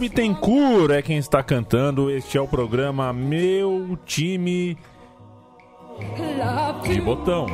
[0.00, 2.10] Bittencourt é quem está cantando.
[2.10, 4.78] Este é o programa Meu Time
[6.86, 7.00] de.
[7.02, 7.46] Botão.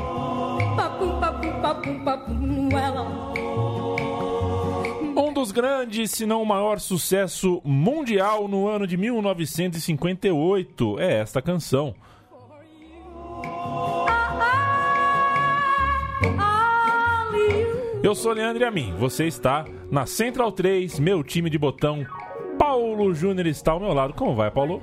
[5.16, 11.42] Um dos grandes, se não o maior sucesso mundial no ano de 1958 é esta
[11.42, 11.96] canção.
[18.04, 18.94] Eu sou Leandro e a mim.
[19.00, 22.06] Você está na Central 3, meu time de botão.
[22.58, 24.14] Paulo Júnior está ao meu lado.
[24.14, 24.82] Como vai, Paulo?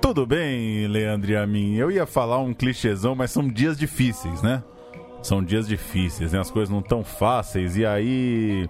[0.00, 1.74] Tudo bem, Leandro e a mim.
[1.74, 4.62] Eu ia falar um clichêzão, mas são dias difíceis, né?
[5.22, 6.40] São dias difíceis, né?
[6.40, 7.76] As coisas não tão fáceis.
[7.76, 8.68] E aí,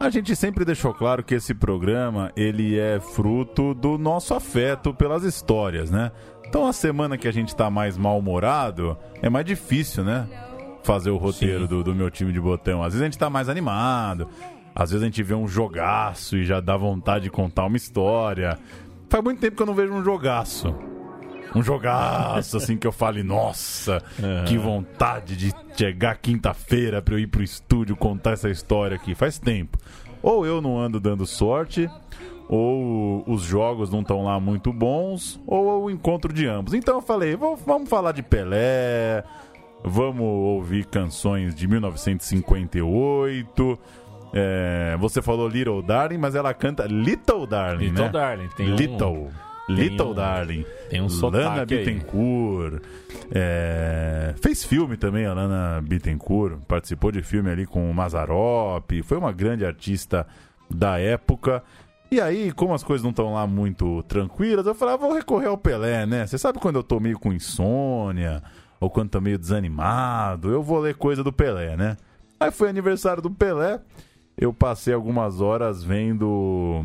[0.00, 5.22] a gente sempre deixou claro que esse programa, ele é fruto do nosso afeto pelas
[5.22, 6.10] histórias, né?
[6.46, 10.26] Então, a semana que a gente tá mais mal-humorado, é mais difícil, né?
[10.82, 12.82] Fazer o roteiro do, do meu time de botão.
[12.82, 14.28] Às vezes a gente tá mais animado,
[14.74, 18.58] às vezes a gente vê um jogaço e já dá vontade de contar uma história.
[19.08, 20.74] Faz muito tempo que eu não vejo um jogaço.
[21.54, 24.02] Um jogaço, assim, que eu fale, nossa,
[24.46, 29.14] que vontade de chegar quinta-feira pra eu ir pro estúdio contar essa história aqui.
[29.14, 29.76] Faz tempo.
[30.22, 31.90] Ou eu não ando dando sorte,
[32.48, 36.72] ou os jogos não estão lá muito bons, ou o encontro de ambos.
[36.72, 39.22] Então eu falei, "Vou- vamos falar de Pelé,
[39.84, 43.78] vamos ouvir canções de 1958.
[44.32, 48.10] É, você falou Little Darling, mas ela canta Little Darling, Little né?
[48.10, 49.30] Darling, tem um- Little.
[49.66, 50.66] tem Little um- Darling.
[50.90, 51.66] tem um Lana.
[51.66, 52.82] Bittencourt.
[53.34, 56.58] É, fez filme também, a Lana Bittencourt.
[56.66, 58.90] Participou de filme ali com o Mazarop.
[59.04, 60.26] Foi uma grande artista
[60.70, 61.62] da época.
[62.10, 65.46] E aí, como as coisas não estão lá muito tranquilas, eu falei, ah, vou recorrer
[65.46, 66.26] ao Pelé, né?
[66.26, 68.42] Você sabe quando eu tô meio com insônia,
[68.78, 71.96] ou quando tô meio desanimado, eu vou ler coisa do Pelé, né?
[72.38, 73.80] Aí foi aniversário do Pelé,
[74.36, 76.84] eu passei algumas horas vendo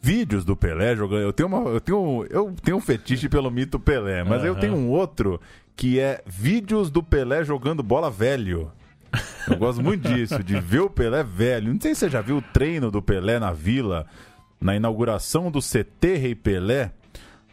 [0.00, 1.22] vídeos do Pelé jogando.
[1.22, 4.60] Eu tenho, uma, eu tenho, eu tenho um fetiche pelo mito Pelé, mas eu Aham.
[4.60, 5.40] tenho um outro
[5.74, 8.70] que é vídeos do Pelé jogando bola velho.
[9.48, 11.72] Eu gosto muito disso, de ver o Pelé velho.
[11.72, 14.06] Não sei se você já viu o treino do Pelé na Vila,
[14.60, 16.92] na inauguração do CT Rei Pelé.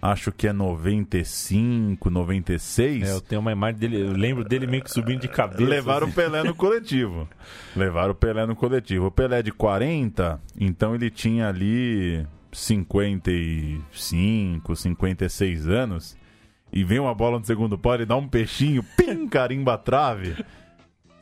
[0.05, 3.07] Acho que é 95, 96.
[3.07, 5.63] É, eu tenho uma imagem dele, eu lembro dele meio que subindo de cabeça.
[5.63, 6.15] Levaram o assim.
[6.17, 7.25] Pelé no coletivo.
[7.73, 9.05] Levaram o Pelé no coletivo.
[9.05, 16.17] O Pelé é de 40, então ele tinha ali 55, 56 anos.
[16.73, 20.35] E vem uma bola no segundo pau, ele dá um peixinho, pim, carimba a trave.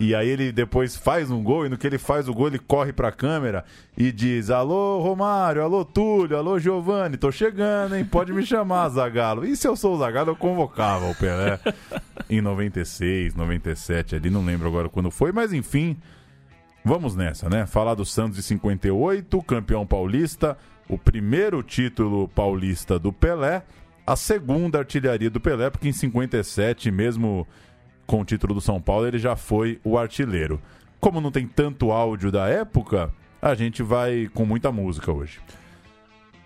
[0.02, 2.58] E aí ele depois faz um gol, e no que ele faz o gol, ele
[2.58, 3.64] corre pra câmera
[3.96, 8.04] e diz: Alô, Romário, alô, Túlio, alô, Giovanni, tô chegando, hein?
[8.04, 9.46] Pode me chamar, Zagalo.
[9.46, 11.60] E se eu sou o eu convocava o Pelé
[12.28, 15.96] em 96, 97, ali, não lembro agora quando foi, mas enfim,
[16.84, 17.68] vamos nessa, né?
[17.68, 20.58] Falar do Santos de 58, campeão paulista,
[20.90, 23.62] o primeiro título paulista do Pelé,
[24.08, 27.46] a segunda artilharia do Pelé, porque em 57, mesmo
[28.12, 30.62] com o título do São Paulo, ele já foi o artilheiro.
[31.00, 33.10] Como não tem tanto áudio da época,
[33.42, 35.40] a gente vai com muita música hoje.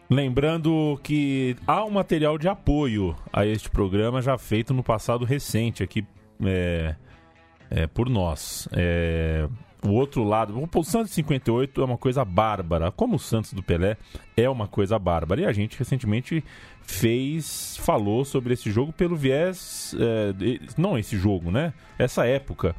[0.08, 5.82] Lembrando que há um material de apoio a este programa já feito no passado recente
[5.82, 6.06] aqui
[6.46, 6.96] é,
[7.72, 8.70] é, por nós.
[8.72, 9.50] É,
[9.86, 13.62] o outro lado, o Santos de 58 é uma coisa bárbara, como o Santos do
[13.62, 13.98] Pelé
[14.36, 15.42] é uma coisa bárbara.
[15.42, 16.44] E a gente recentemente
[16.82, 21.74] fez, falou sobre esse jogo pelo viés, é, não esse jogo, né?
[21.98, 22.76] Essa época,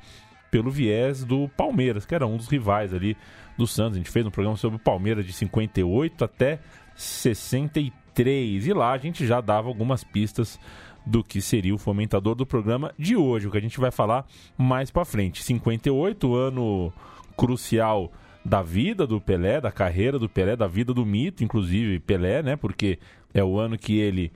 [0.50, 3.17] pelo viés do Palmeiras, que era um dos rivais ali
[3.56, 3.94] do Santos.
[3.94, 6.58] A gente fez um programa sobre o Palmeiras de 58 até
[6.94, 8.67] 63.
[8.67, 10.58] E lá a gente já dava algumas pistas
[11.06, 14.26] do que seria o fomentador do programa de hoje, o que a gente vai falar
[14.58, 15.43] mais pra frente.
[15.43, 16.93] 58, ano
[17.37, 18.12] crucial
[18.44, 22.56] da vida do Pelé, da carreira do Pelé, da vida do mito, inclusive Pelé, né?
[22.56, 22.99] Porque
[23.32, 24.32] é o ano que ele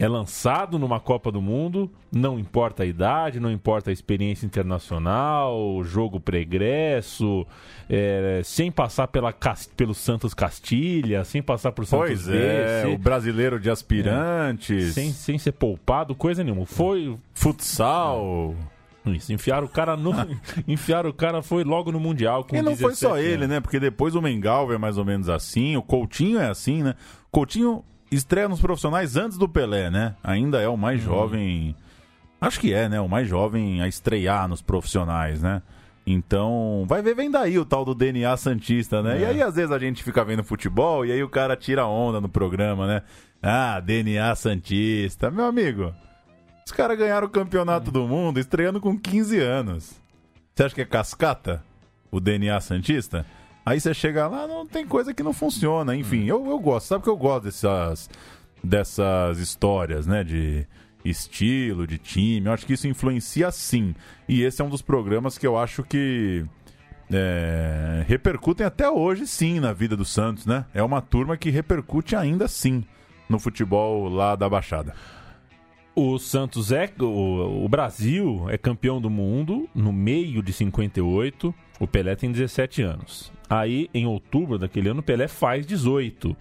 [0.00, 5.84] é lançado numa Copa do Mundo, não importa a idade, não importa a experiência internacional,
[5.84, 7.46] jogo pregresso,
[7.86, 9.30] é, sem passar pela,
[9.76, 14.94] pelo Santos Castilha, sem passar por Santos Pois B, é, sem, o brasileiro de aspirantes,
[14.94, 16.64] sem, sem ser poupado, coisa nenhuma.
[16.64, 18.54] Foi futsal.
[19.04, 20.12] isso, enfiaram o cara no.
[20.66, 23.48] enfiaram o cara, foi logo no Mundial com E não foi só 17 ele, anos.
[23.48, 23.60] né?
[23.60, 26.94] Porque depois o Mengalva é mais ou menos assim, o Coutinho é assim, né?
[27.30, 30.14] Coutinho estreia nos profissionais antes do Pelé, né?
[30.22, 30.76] Ainda é o Uhum.
[30.76, 31.74] mais jovem.
[32.40, 33.00] Acho que é, né?
[33.00, 35.62] O mais jovem a estrear nos profissionais, né?
[36.06, 39.20] Então, vai ver, vem daí o tal do DNA Santista, né?
[39.20, 39.26] E É.
[39.28, 42.28] aí, às vezes, a gente fica vendo futebol e aí o cara tira onda no
[42.28, 43.02] programa, né?
[43.42, 45.30] Ah, DNA Santista.
[45.30, 45.94] Meu amigo,
[46.66, 49.94] os caras ganharam o campeonato do mundo estreando com 15 anos.
[50.54, 51.62] Você acha que é cascata?
[52.10, 53.24] O DNA Santista?
[53.64, 55.94] Aí você chega lá, não tem coisa que não funciona.
[55.94, 56.86] Enfim, eu, eu gosto.
[56.86, 58.10] Sabe que eu gosto dessas,
[58.62, 60.24] dessas histórias, né?
[60.24, 60.66] De
[61.04, 62.46] estilo, de time.
[62.46, 63.94] Eu acho que isso influencia sim.
[64.28, 66.44] E esse é um dos programas que eu acho que
[67.12, 70.64] é, repercutem até hoje sim na vida do Santos, né?
[70.72, 72.84] É uma turma que repercute ainda sim
[73.28, 74.94] no futebol lá da Baixada.
[75.94, 76.90] O Santos é.
[77.00, 81.54] O, o Brasil é campeão do mundo no meio de 58.
[81.78, 83.32] O Pelé tem 17 anos.
[83.50, 86.36] Aí, em outubro daquele ano, Pelé faz 18.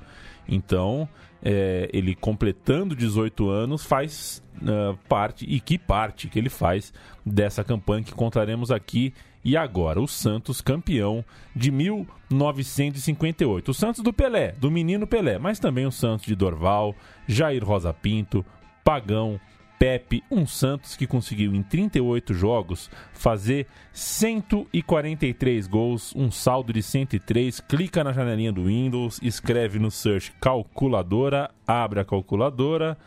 [0.48, 1.10] Então,
[1.42, 5.46] é, ele completando 18 anos, faz ah, parte.
[5.46, 6.94] E que parte que ele faz
[7.26, 9.14] dessa campanha que contaremos aqui
[9.44, 10.00] e agora.
[10.00, 11.26] O Santos campeão
[11.56, 13.70] de 1958.
[13.70, 16.94] O Santos do Pelé, do menino Pelé, mas também o Santos de Dorval,
[17.28, 18.46] Jair Rosa Pinto,
[18.84, 19.40] Pagão,
[19.80, 27.62] Pepe, um Santos que conseguiu em 38 jogos fazer 143 gols, um saldo de 103.
[27.62, 32.98] Clica na janelinha do Windows, escreve no search calculadora, abre a calculadora,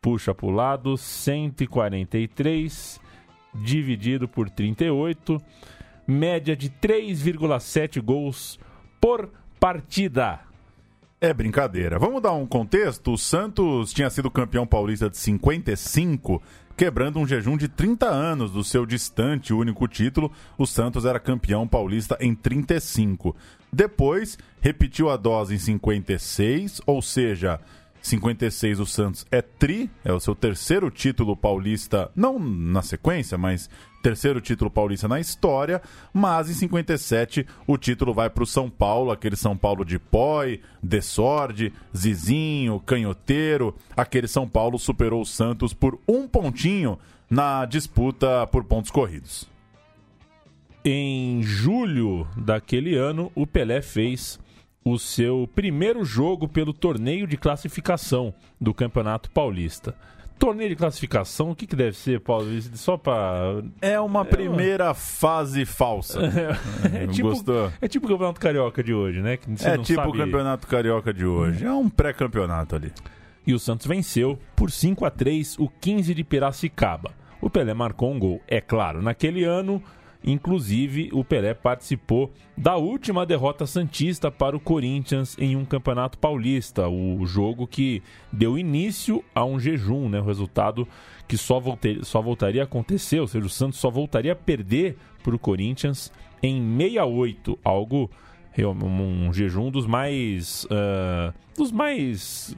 [0.00, 3.00] puxa para o lado, 143
[3.52, 5.42] dividido por 38,
[6.06, 8.60] média de 3,7 gols
[9.00, 10.38] por partida.
[11.18, 11.98] É brincadeira.
[11.98, 13.12] Vamos dar um contexto?
[13.12, 16.42] O Santos tinha sido campeão paulista de 55,
[16.76, 20.30] quebrando um jejum de 30 anos do seu distante único título.
[20.58, 23.34] O Santos era campeão paulista em 35.
[23.72, 27.60] Depois, repetiu a dose em 56, ou seja,
[28.06, 33.68] 56 o Santos é tri, é o seu terceiro título paulista, não na sequência, mas
[34.00, 35.82] terceiro título paulista na história,
[36.12, 40.60] mas em 57 o título vai para o São Paulo, aquele São Paulo de Poi,
[40.80, 46.98] Desorde, Zizinho, Canhoteiro, aquele São Paulo superou o Santos por um pontinho
[47.28, 49.48] na disputa por pontos corridos.
[50.84, 54.38] Em julho daquele ano, o Pelé fez
[54.88, 59.96] o seu primeiro jogo pelo torneio de classificação do Campeonato Paulista.
[60.38, 62.46] Torneio de classificação, o que, que deve ser, Paulo?
[62.74, 63.64] Só para.
[63.80, 66.20] É uma primeira fase falsa.
[66.94, 67.72] É tipo, Gostou?
[67.80, 69.32] é tipo o Campeonato Carioca de hoje, né?
[69.32, 71.64] É tipo sabe- o campeonato carioca de hoje.
[71.64, 72.92] É um pré-campeonato ali.
[73.44, 77.10] E o Santos venceu por 5 a 3 o 15 de Piracicaba.
[77.40, 79.02] O Pelé marcou um gol, é claro.
[79.02, 79.82] Naquele ano,
[80.24, 86.88] inclusive, o Pelé participou da última derrota santista para o Corinthians em um campeonato paulista,
[86.88, 88.02] o jogo que
[88.32, 90.20] deu início a um jejum, né?
[90.20, 90.86] O resultado
[91.28, 94.96] que só, volte- só voltaria a acontecer, ou seja, o Santos só voltaria a perder
[95.22, 96.12] para o Corinthians
[96.42, 98.10] em 68, algo
[98.64, 102.56] um jejum dos mais ah, dos mais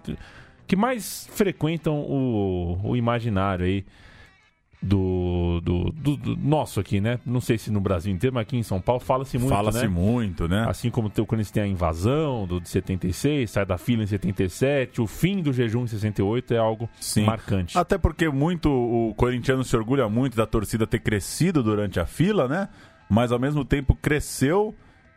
[0.66, 3.84] que mais frequentam o, o imaginário aí
[4.80, 7.18] do, do, do- do nosso aqui, né?
[7.26, 9.88] Não sei se no Brasil inteiro, mas aqui em São Paulo fala-se muito, Fala-se né?
[9.88, 10.64] muito, né?
[10.68, 15.00] Assim como quando eles têm a invasão do de 76, sai da fila em 77,
[15.00, 17.24] o fim do jejum em 68 é algo Sim.
[17.24, 17.76] marcante.
[17.76, 22.46] Até porque muito o corintiano se orgulha muito da torcida ter crescido durante a fila,
[22.46, 22.68] né?
[23.10, 24.74] Mas ao mesmo tempo cresceu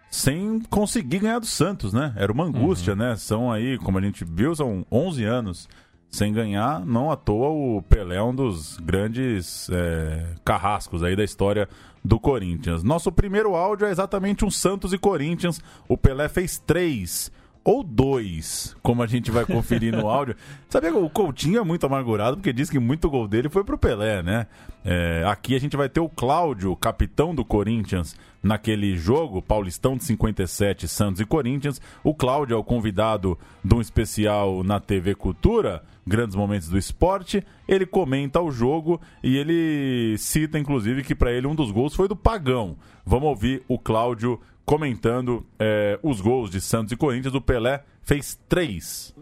[0.10, 2.14] sem conseguir ganhar do Santos, né?
[2.18, 3.16] Era uma angústia, né?
[3.16, 5.70] São aí, como a gente viu, são 11 anos
[6.12, 6.86] sem ganhar.
[6.86, 11.70] Não à toa o Pelé é um dos grandes é, carrascos aí da história
[12.04, 12.84] do Corinthians.
[12.84, 15.62] Nosso primeiro áudio é exatamente um Santos e Corinthians.
[15.88, 17.32] O Pelé fez três
[17.64, 20.36] ou dois, como a gente vai conferir no áudio.
[20.68, 23.78] Sabia que o Coutinho é muito amargurado porque diz que muito gol dele foi pro
[23.78, 24.48] Pelé, né?
[24.84, 30.04] É, aqui a gente vai ter o Cláudio, capitão do Corinthians, naquele jogo, Paulistão de
[30.04, 31.82] 57, Santos e Corinthians.
[32.04, 37.46] O Cláudio é o convidado de um especial na TV Cultura, Grandes Momentos do Esporte.
[37.68, 42.08] Ele comenta o jogo e ele cita, inclusive, que para ele um dos gols foi
[42.08, 42.78] do Pagão.
[43.06, 47.36] Vamos ouvir o Cláudio comentando é, os gols de Santos e Corinthians.
[47.36, 49.14] O Pelé fez três.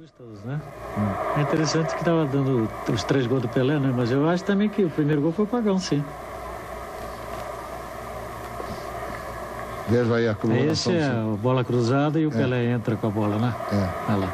[0.46, 0.62] Né?
[1.38, 3.94] É interessante que estava dando os três gols do Pelé, né?
[3.96, 6.04] Mas eu acho também que o primeiro gol foi o Pagão, sim.
[9.90, 10.94] Veja aí a Esse colocação.
[10.94, 13.54] é a bola cruzada e o Pelé entra com a bola, né?
[13.72, 14.12] É.
[14.12, 14.34] Olha lá.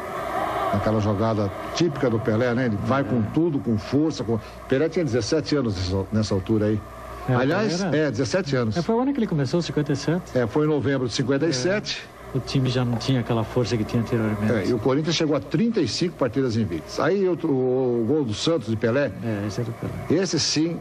[0.74, 2.66] Aquela jogada típica do Pelé, né?
[2.66, 4.22] Ele vai com tudo, com força.
[4.24, 4.38] Com...
[4.68, 6.80] Pelé tinha 17 anos nessa, altura aí.
[7.28, 8.76] É, Aliás, é, 17 anos.
[8.76, 10.36] É, foi o ano que ele começou, 57.
[10.36, 12.02] É, foi em novembro de 57.
[12.34, 14.52] O time já não tinha aquela força que tinha anteriormente.
[14.52, 17.00] É, e o Corinthians chegou a 35 partidas invictas.
[17.00, 20.20] Aí o, o, o gol do Santos de Pelé, É, esse era o Pelé.
[20.22, 20.78] esse sim,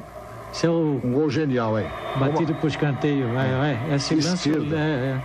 [0.64, 1.86] É o um gol genial aí.
[2.18, 3.28] batido pro escanteio.
[3.34, 3.96] Vai, vai.
[3.96, 4.50] Esse lance.
[4.50, 5.18] É, é.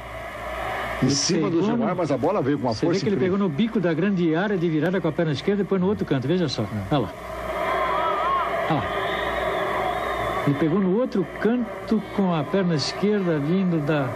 [1.03, 3.01] Em Ele cima do Gilmar, no- mas a bola veio com uma Você vê força
[3.01, 3.39] que ele incrível.
[3.39, 5.87] pegou no bico da grande área de virada com a perna esquerda e põe no
[5.87, 6.27] outro canto.
[6.29, 6.63] Veja só.
[6.91, 7.09] Olha lá.
[8.71, 8.85] Olha lá.
[10.47, 14.09] Ele pegou no outro canto com a perna esquerda vindo da,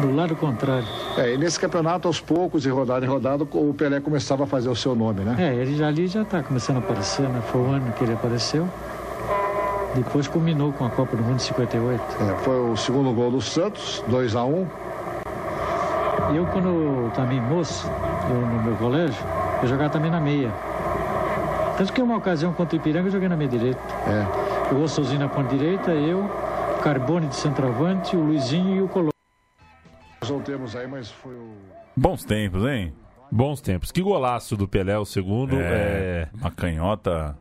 [0.00, 0.86] do lado contrário.
[1.18, 4.68] É, e nesse campeonato, aos poucos, e rodada em rodada, o Pelé começava a fazer
[4.68, 5.36] o seu nome, né?
[5.38, 7.40] É, ele já ali já está começando a aparecer, né?
[7.50, 8.68] Foi o ano que ele apareceu.
[9.94, 12.02] Depois culminou com a Copa do Mundo de 58.
[12.02, 14.66] É, foi o segundo gol do Santos, 2 a 1
[16.34, 17.88] Eu, quando também moço,
[18.28, 19.24] eu, no meu colégio,
[19.62, 20.52] eu jogava também na meia.
[21.76, 23.80] Tanto que uma ocasião contra o Ipiranga eu joguei na meia direita.
[24.06, 24.74] É.
[24.74, 26.28] O Ossozinho na ponta direita, eu,
[26.82, 29.12] Carbone de centroavante, o Luizinho e o Colombo.
[30.22, 31.52] Nós não temos aí, mas foi o.
[31.96, 32.92] Bons tempos, hein?
[33.30, 33.90] Bons tempos.
[33.90, 35.56] Que golaço do Pelé, o segundo.
[35.56, 37.36] É, Uma canhota.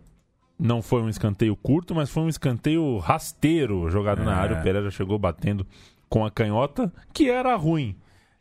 [0.60, 4.36] Não foi um escanteio curto, mas foi um escanteio rasteiro jogado na É.
[4.36, 4.62] área.
[4.62, 5.66] O já chegou batendo
[6.10, 7.96] com a canhota, que era ruim.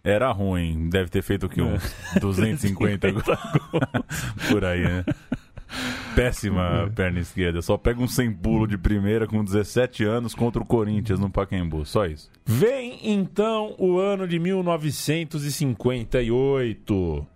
[0.04, 0.88] Era ruim.
[0.90, 1.60] Deve ter feito o quê?
[1.62, 3.24] Uns 250 gols.
[4.50, 5.04] Por aí, né?
[6.14, 7.62] Péssima perna esquerda.
[7.62, 11.86] Só pega um sem pulo de primeira com 17 anos contra o Corinthians no Pacaembu.
[11.86, 12.30] Só isso.
[12.44, 17.26] Vem então o ano de 1958.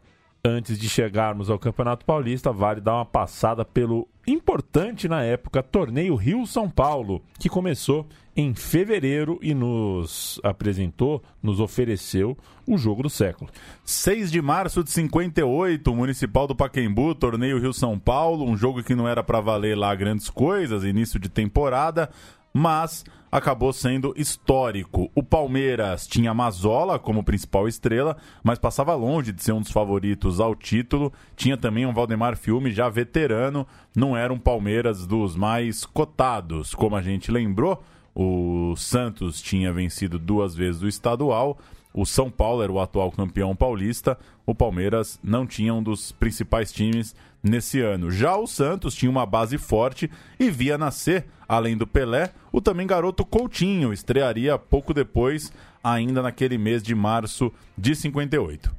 [0.49, 6.15] Antes de chegarmos ao Campeonato Paulista, vale dar uma passada pelo importante na época torneio
[6.15, 13.51] Rio-São Paulo, que começou em fevereiro e nos apresentou, nos ofereceu o jogo do século.
[13.85, 19.09] 6 de março de 58, Municipal do Pacaembu, torneio Rio-São Paulo, um jogo que não
[19.09, 22.09] era pra valer lá grandes coisas, início de temporada,
[22.55, 25.11] mas acabou sendo histórico.
[25.15, 30.41] O Palmeiras tinha Mazola como principal estrela, mas passava longe de ser um dos favoritos
[30.41, 31.13] ao título.
[31.35, 36.97] Tinha também um Valdemar Filme já veterano, não era um Palmeiras dos mais cotados, como
[36.97, 37.83] a gente lembrou.
[38.15, 41.59] O Santos tinha vencido duas vezes o estadual.
[41.97, 44.19] O São Paulo era o atual campeão paulista.
[44.45, 48.11] O Palmeiras não tinha um dos principais times nesse ano.
[48.11, 52.87] Já o Santos tinha uma base forte e via nascer, além do Pelé, o também
[52.87, 53.95] garoto Coutinho.
[53.95, 55.51] Estrearia pouco depois,
[55.83, 58.71] ainda naquele mês de março de 58.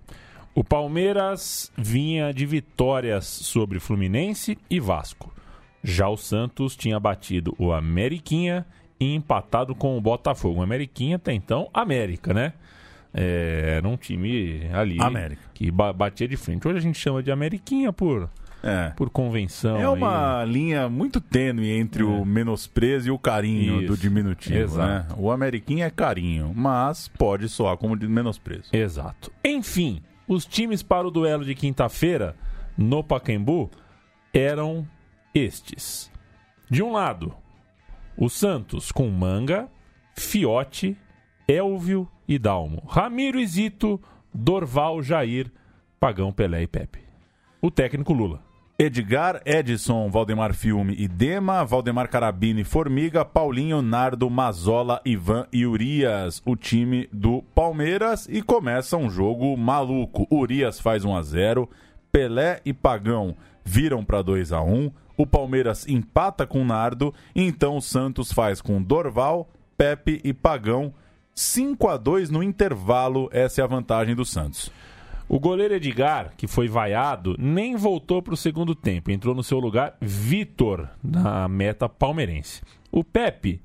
[0.53, 5.33] O Palmeiras vinha de vitórias sobre Fluminense e Vasco.
[5.83, 8.63] Já o Santos tinha batido o Ameriquinha
[8.99, 10.59] e empatado com o Botafogo.
[10.59, 12.53] O Ameriquinha até então, América, né?
[13.19, 15.41] É, era um time ali América.
[15.53, 16.67] que ba- batia de frente.
[16.67, 18.29] Hoje a gente chama de Ameriquinha por,
[18.61, 18.91] É.
[18.95, 19.77] por convenção.
[19.77, 19.87] É aí.
[19.87, 23.87] uma linha muito tênue entre o menosprezo e o carinho Isso.
[23.87, 24.57] do diminutivo.
[24.59, 24.87] Exato.
[25.09, 25.15] Né?
[25.17, 28.69] O Ameriquinha é carinho, mas pode soar como de menosprezo.
[28.71, 29.31] Exato.
[29.43, 32.35] Enfim, os times para o duelo de quinta-feira
[32.77, 33.71] no Pacaembu
[34.33, 34.87] eram
[35.33, 36.11] estes.
[36.69, 37.33] De um lado,
[38.15, 39.67] o Santos com Manga,
[40.15, 40.95] Fiote,
[41.47, 42.83] Elvio e Dalmo.
[42.87, 44.01] Ramiro e Zito,
[44.33, 45.49] Dorval, Jair,
[45.99, 46.99] Pagão, Pelé e Pepe.
[47.61, 48.47] O técnico Lula.
[48.79, 56.43] Edgar, Edson, Valdemar Filme e Dema, Valdemar Carabini, Formiga, Paulinho, Nardo, Mazola, Ivan e Urias,
[56.45, 60.27] o time do Palmeiras e começa um jogo maluco.
[60.29, 61.67] Urias faz 1 a 0,
[62.11, 63.35] Pelé e Pagão
[63.65, 68.79] viram para 2 a 1, o Palmeiras empata com Nardo, então o Santos faz com
[68.79, 70.93] Dorval, Pepe e Pagão
[71.37, 73.29] 5 a 2 no intervalo.
[73.31, 74.71] Essa é a vantagem do Santos.
[75.29, 79.11] O goleiro Edgar, que foi vaiado, nem voltou para o segundo tempo.
[79.11, 82.63] Entrou no seu lugar Vitor, na meta palmeirense.
[82.91, 83.61] O Pepe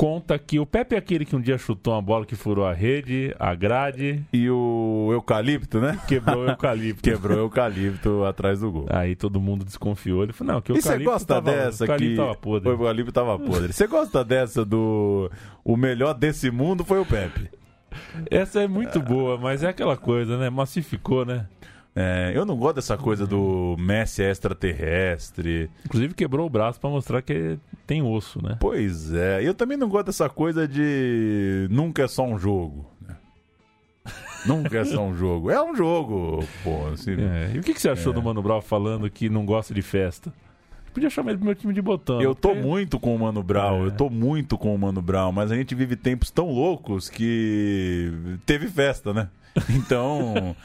[0.00, 2.72] conta que o Pepe é aquele que um dia chutou uma bola que furou a
[2.72, 6.00] rede, a grade, E o eucalipto, né?
[6.08, 7.02] quebrou o eucalipto.
[7.10, 8.86] Quebrou o eucalipto atrás do gol.
[8.88, 10.22] Aí todo mundo desconfiou.
[10.22, 12.34] Ele falou, não, que o E você eucalipto gosta tava, dessa o eucalipto que tava
[12.34, 12.68] podre.
[12.70, 13.72] o eucalipto tava podre.
[13.74, 15.30] Você gosta dessa do
[15.62, 17.50] o melhor desse mundo foi o Pepe.
[18.30, 20.48] Essa é muito boa, mas é aquela coisa, né?
[20.48, 21.46] Massificou, né?
[21.94, 25.68] É, eu não gosto dessa coisa do Messi extraterrestre.
[25.84, 28.56] Inclusive quebrou o braço para mostrar que tem osso, né?
[28.60, 32.88] Pois é, eu também não gosto dessa coisa de nunca é só um jogo.
[33.06, 33.16] né?
[34.46, 35.50] Nunca é só um jogo.
[35.50, 36.86] É um jogo, pô.
[36.94, 39.74] Assim, É, E o que, que você achou do Mano Brown falando que não gosta
[39.74, 40.32] de festa?
[40.94, 42.20] Podia chamar ele pro meu time de botão.
[42.20, 43.86] Eu tô porque- muito com o Mano Brown, É.
[43.86, 48.12] eu tô muito com o Mano Brown, mas a gente vive tempos tão loucos que
[48.46, 49.28] teve festa, né?
[49.70, 50.56] Então,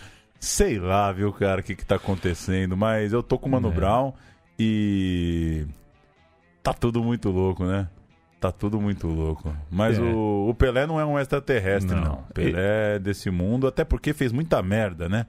[0.46, 3.70] sei lá, viu, cara, o que que tá acontecendo, mas eu tô com o Mano
[3.70, 3.72] É.
[3.72, 4.14] Brown
[4.60, 5.66] e
[6.64, 7.88] tá tudo muito louco, né?
[8.40, 9.56] Tá tudo muito louco.
[9.72, 10.02] Mas É.
[10.02, 12.04] o, o Pelé não é um extraterrestre, Não.
[12.04, 12.16] não.
[12.34, 15.26] Pelé é desse mundo, até porque fez muita merda, né?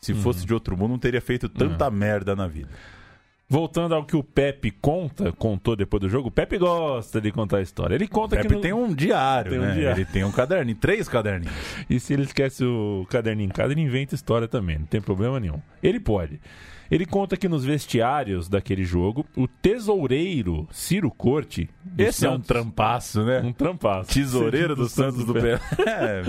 [0.00, 0.22] Se Uhum.
[0.22, 2.70] fosse de outro mundo, não teria feito tanta merda na vida.
[3.52, 7.56] Voltando ao que o Pepe conta, contou depois do jogo, o Pepe gosta de contar
[7.56, 7.96] a história.
[7.96, 8.54] Ele conta Pepe que.
[8.54, 9.74] no- tem um diário, Tem um né?
[9.74, 9.98] diário.
[10.02, 11.52] Ele tem um caderninho, três caderninhos.
[11.90, 15.40] E se ele esquece o caderninho em casa, ele inventa história também, não tem problema
[15.40, 15.58] nenhum.
[15.82, 16.40] Ele pode.
[16.90, 21.68] Ele conta que nos vestiários daquele jogo, o tesoureiro Ciro Corte.
[21.84, 23.40] do Esse é um Santos- trampaço, né?
[23.40, 24.12] Um trampaço.
[24.12, 25.60] Tesoureiro do Santos do Pelé.
[25.86, 26.22] É,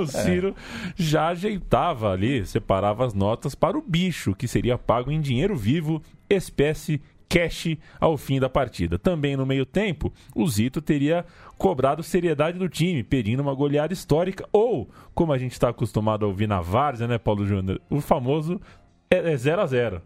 [0.00, 0.54] O Ciro
[0.94, 6.02] já ajeitava ali, separava as notas para o bicho, que seria pago em dinheiro vivo,
[6.28, 8.98] espécie cash ao fim da partida.
[8.98, 11.24] Também no meio tempo, o Zito teria
[11.58, 16.28] cobrado seriedade do time, pedindo uma goleada histórica, ou, como a gente está acostumado a
[16.28, 17.80] ouvir na Várzea, né, Paulo Júnior?
[17.90, 18.60] O famoso
[19.10, 19.96] é 0x0.
[19.96, 20.00] é.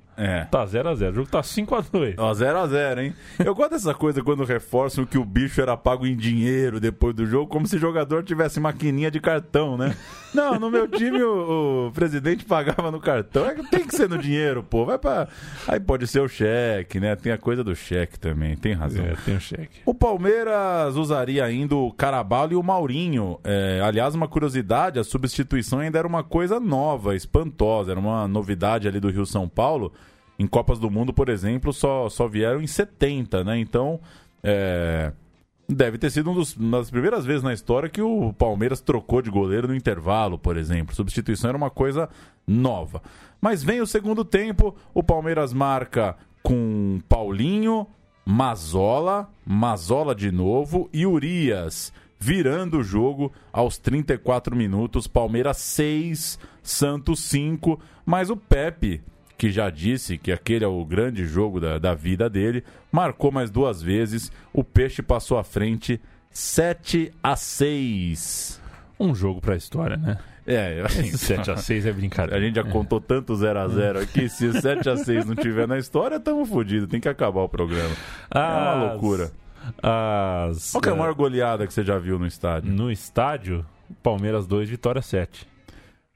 [0.50, 1.11] Tá 0x0.
[1.11, 2.15] O jogo tá 5x2.
[2.19, 3.15] Ó, 0x0, hein?
[3.39, 7.27] Eu gosto dessa coisa quando reforçam que o bicho era pago em dinheiro depois do
[7.27, 9.97] jogo, como se o jogador tivesse maquininha de cartão, né?
[10.35, 13.47] Não, no meu time o, o presidente pagava no cartão.
[13.47, 14.85] É tem que ser no dinheiro, pô.
[14.85, 15.29] Vai pra...
[15.67, 17.17] Aí pode ser o cheque, né?
[17.17, 19.05] Tem a coisa do cheque também, tem razão.
[19.05, 19.81] É, tem o cheque.
[19.85, 23.39] O Palmeiras usaria ainda o Carabalo e o Maurinho.
[23.43, 27.91] É, aliás, uma curiosidade, a substituição ainda era uma coisa nova, espantosa.
[27.91, 29.93] Era uma novidade ali do Rio São Paulo.
[30.41, 33.59] Em Copas do Mundo, por exemplo, só, só vieram em 70, né?
[33.59, 34.01] Então,
[34.43, 35.13] é,
[35.69, 39.29] deve ter sido um uma das primeiras vezes na história que o Palmeiras trocou de
[39.29, 40.95] goleiro no intervalo, por exemplo.
[40.95, 42.09] Substituição era uma coisa
[42.47, 43.03] nova.
[43.39, 47.87] Mas vem o segundo tempo, o Palmeiras marca com Paulinho,
[48.25, 55.07] Mazola, Mazola de novo e Urias, virando o jogo aos 34 minutos.
[55.07, 59.03] Palmeiras 6, Santos 5, mas o Pepe,
[59.41, 63.50] que já disse que aquele é o grande jogo da, da vida dele, marcou mais
[63.50, 64.31] duas vezes.
[64.53, 65.99] O Peixe passou à frente
[66.29, 68.61] 7 a 6.
[69.00, 70.19] Um jogo pra história, né?
[70.47, 72.37] É, assim, Esse 7x6 é brincadeira.
[72.37, 74.29] a gente já contou tanto 0x0 aqui.
[74.29, 76.87] Se 7x6 não tiver na história, tamo fodido.
[76.87, 77.97] Tem que acabar o programa.
[78.31, 79.33] É uma loucura.
[79.83, 82.71] As, Qual que é a eh, maior goleada que você já viu no estádio?
[82.71, 83.65] No estádio,
[84.03, 85.49] Palmeiras 2, Vitória 7.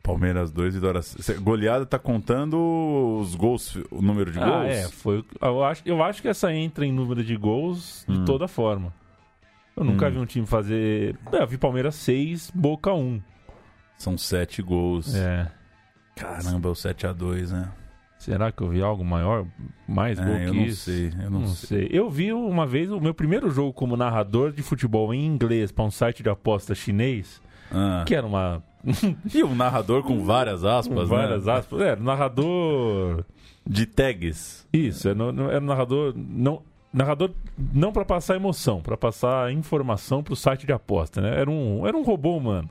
[0.04, 1.00] Palmeiras 2 e Dora.
[1.02, 4.50] Cê- Goleada tá contando os gols, o número de gols?
[4.52, 5.24] Ah, é, foi.
[5.40, 8.24] Eu acho, eu acho que essa entra em número de gols de Hum.
[8.26, 8.92] toda forma.
[9.74, 11.16] Eu nunca vi um time fazer.
[11.32, 13.20] É, eu vi Palmeiras 6, Boca 1.
[13.96, 15.14] São 7 gols.
[15.14, 15.50] É.
[16.14, 17.72] Caramba, é o 7x2, né?
[18.18, 19.46] Será que eu vi algo maior?
[19.88, 20.82] Mais gol É, que eu não isso?
[20.90, 21.88] sei, eu não, Não sei.
[21.88, 21.98] sei.
[21.98, 25.84] Eu vi uma vez o meu primeiro jogo como narrador de futebol em inglês para
[25.84, 27.40] um site de aposta chinês,
[27.72, 28.04] Ah.
[28.06, 28.62] que era uma.
[29.34, 31.52] E um narrador com várias aspas, com várias né?
[31.52, 31.80] aspas.
[31.80, 33.24] É, narrador.
[33.66, 34.66] De tags.
[34.72, 36.12] Isso, era, no- era um narrador.
[36.16, 36.60] Não,
[36.92, 37.30] narrador
[37.72, 41.40] não para passar emoção, para passar informação para o site de aposta, né?
[41.40, 42.68] Era um, era um robô humano.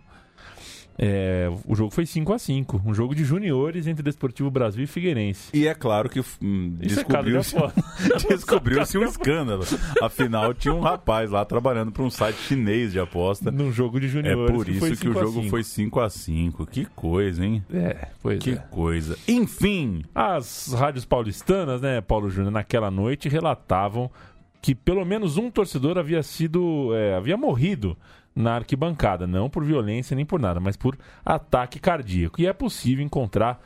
[0.97, 4.87] É, o jogo foi 5 a 5 um jogo de juniores entre Desportivo Brasil e
[4.87, 5.49] Figueirense.
[5.53, 7.83] E é claro que hum, é descobriu-se aposta.
[8.29, 9.63] descobriu-se um escândalo.
[10.01, 13.49] Afinal, tinha um rapaz lá trabalhando para um site chinês de aposta.
[13.51, 14.55] Num jogo de É juniores.
[14.55, 15.49] por isso foi que o 5 a jogo 5.
[15.49, 17.63] foi 5 a 5 Que coisa, hein?
[17.73, 18.55] É, pois Que é.
[18.69, 19.17] coisa.
[19.27, 24.11] Enfim, As rádios paulistanas, né, Paulo Júnior, naquela noite relatavam
[24.61, 26.91] que pelo menos um torcedor havia sido.
[26.95, 27.97] é, havia morrido
[28.35, 32.41] na arquibancada, não por violência nem por nada, mas por ataque cardíaco.
[32.41, 33.59] E é possível encontrar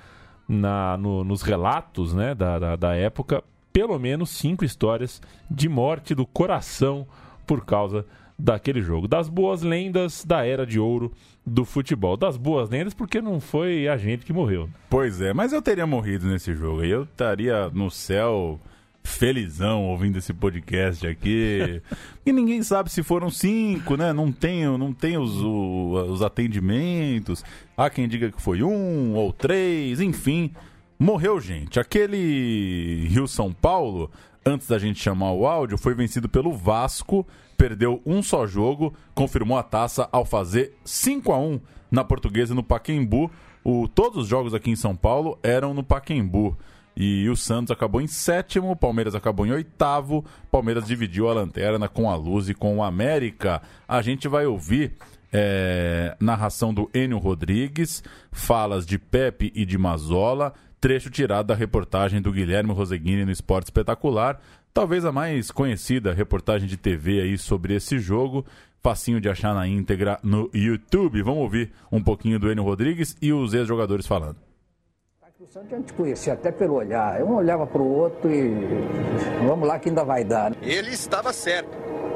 [0.48, 6.16] na, no- nos relatos né, da, da, da época pelo menos cinco histórias de morte
[6.16, 7.06] do coração
[7.46, 8.06] por causa
[8.38, 9.08] daquele jogo.
[9.08, 11.12] Das boas lendas da era de ouro
[11.46, 12.18] do futebol.
[12.18, 14.70] Das boas lendas porque não foi a gente que morreu.
[14.90, 16.84] pois é, mas eu teria morrido nesse jogo.
[16.84, 18.60] Eu estaria no céu
[19.08, 21.82] felizão ouvindo esse podcast aqui.
[22.26, 24.12] e ninguém sabe se foram cinco, né?
[24.12, 27.44] Não tem, não tem os, os atendimentos.
[27.76, 30.52] Há quem diga que foi um ou três, enfim.
[31.00, 31.80] Morreu gente.
[31.80, 34.12] Aquele Rio-São Paulo,
[34.46, 37.26] antes da gente chamar o áudio, foi vencido pelo Vasco,
[37.58, 42.64] perdeu um só jogo, confirmou a taça ao fazer 5 a 1 na Portuguesa no
[42.64, 43.32] Paquembu.
[43.64, 46.58] O, todos os jogos aqui em São Paulo eram no Paquembu.
[47.00, 51.88] E o Santos acabou em sétimo, o Palmeiras acabou em oitavo, Palmeiras dividiu a lanterna
[51.88, 53.62] com a Luz e com o América.
[53.88, 54.94] A gente vai ouvir
[55.30, 62.22] É, narração do Enio Rodrigues, falas de Pepe e de Mazola, trecho tirado da reportagem
[62.22, 64.40] do Guilherme Roseguini no Esporte Espetacular,
[64.74, 68.46] talvez a mais conhecida reportagem de TV aí sobre esse jogo,
[68.82, 71.22] facinho de achar na íntegra no YouTube.
[71.22, 74.47] Vamos ouvir um pouquinho do Enio Rodrigues e os ex-jogadores falando.
[75.48, 77.24] O Santos a gente conhecia até pelo olhar.
[77.24, 78.54] Um olhava para o outro e
[79.48, 80.52] vamos lá que ainda vai dar.
[80.52, 80.58] Né?
[80.62, 81.70] Ele estava certo.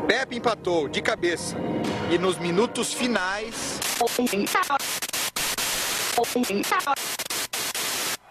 [0.06, 1.56] Pepe empatou de cabeça.
[2.12, 3.80] E nos minutos finais.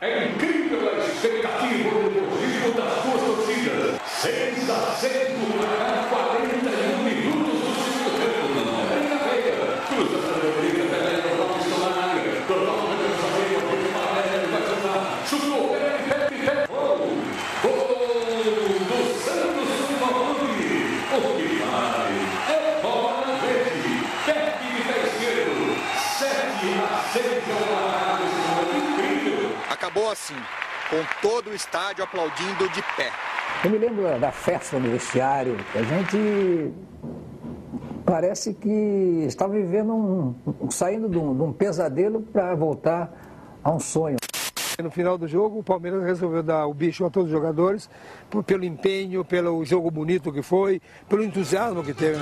[0.02, 4.00] É incrível a expectativa do das sua torcidas.
[4.20, 5.30] 6 a 0
[6.10, 6.89] 40 minutos.
[29.90, 30.36] Acabou assim,
[30.88, 33.10] com todo o estádio aplaudindo de pé.
[33.64, 35.56] Eu me lembro da festa no vestiário.
[35.74, 36.72] A gente
[38.06, 43.10] parece que estava vivendo um, saindo de um, de um pesadelo para voltar
[43.64, 44.16] a um sonho.
[44.82, 47.88] No final do jogo, o Palmeiras resolveu dar o bicho a todos os jogadores,
[48.28, 52.18] por- pelo empenho, pelo jogo bonito que foi, pelo entusiasmo que teve.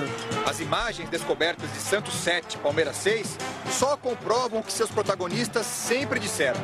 [0.47, 3.37] As imagens descobertas de Santos 7, Palmeiras 6
[3.71, 6.61] só comprovam o que seus protagonistas sempre disseram.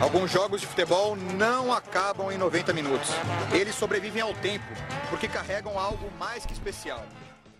[0.00, 3.10] Alguns jogos de futebol não acabam em 90 minutos.
[3.52, 4.64] Eles sobrevivem ao tempo,
[5.10, 7.02] porque carregam algo mais que especial.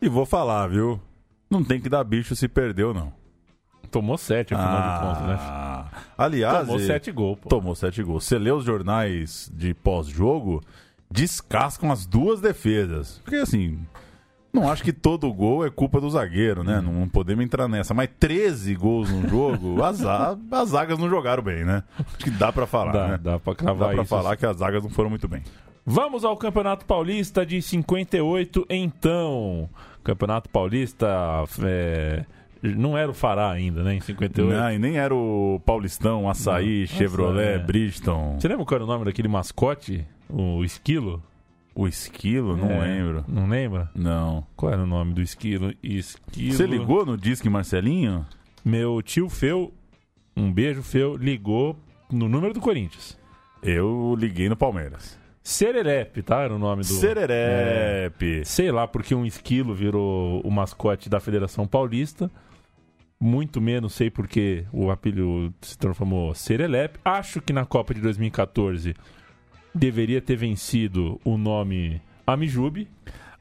[0.00, 1.00] E vou falar, viu?
[1.50, 3.12] Não tem que dar bicho se perdeu, não.
[3.90, 5.36] Tomou sete, afinal de contas, né?
[5.40, 5.84] Ah,
[6.16, 7.48] aliás, Tomou sete gols, pô.
[7.48, 8.24] Tomou sete gols.
[8.24, 10.62] Você lê os jornais de pós-jogo,
[11.10, 13.20] descascam as duas defesas.
[13.24, 13.78] Porque assim,
[14.52, 16.80] não acho que todo gol é culpa do zagueiro, né?
[16.80, 17.94] Não, não podemos entrar nessa.
[17.94, 21.82] Mas 13 gols no jogo, as, as zagas não jogaram bem, né?
[21.98, 23.18] Acho que dá pra falar, Dá, né?
[23.22, 24.10] dá pra cravar Dá pra isso.
[24.10, 25.42] falar que as zagas não foram muito bem.
[25.84, 29.68] Vamos ao Campeonato Paulista de 58, então.
[30.04, 31.06] Campeonato Paulista
[31.62, 32.24] é,
[32.62, 33.94] não era o Fará ainda, né?
[33.94, 34.52] Em 58.
[34.54, 36.86] Não, e nem era o Paulistão, Açaí, Não.
[36.86, 37.66] Chevrolet, Nossa, é.
[37.66, 38.40] Bridgestone.
[38.40, 40.06] Você lembra qual era o nome daquele mascote?
[40.28, 41.22] O esquilo?
[41.74, 42.56] O esquilo?
[42.56, 43.24] Não É, lembro.
[43.28, 43.90] Não lembra?
[43.94, 44.44] Não.
[44.56, 45.72] Qual era o nome do esquilo?
[45.82, 46.52] Esquilo.
[46.54, 48.26] Você ligou no Disque Marcelinho?
[48.64, 49.72] Meu tio Feu,
[50.36, 51.76] um beijo Feu, ligou
[52.10, 53.16] no número do Corinthians.
[53.62, 55.18] Eu liguei no Palmeiras.
[55.42, 56.42] Serelepe, tá?
[56.42, 56.88] Era o nome do.
[56.88, 58.40] Serelepe.
[58.40, 62.30] É, sei lá porque um esquilo virou o mascote da Federação Paulista.
[63.20, 67.00] Muito menos sei porque o apelido se transformou Serelepe.
[67.04, 68.94] Acho que na Copa de 2014
[69.74, 72.88] deveria ter vencido o nome Amijube,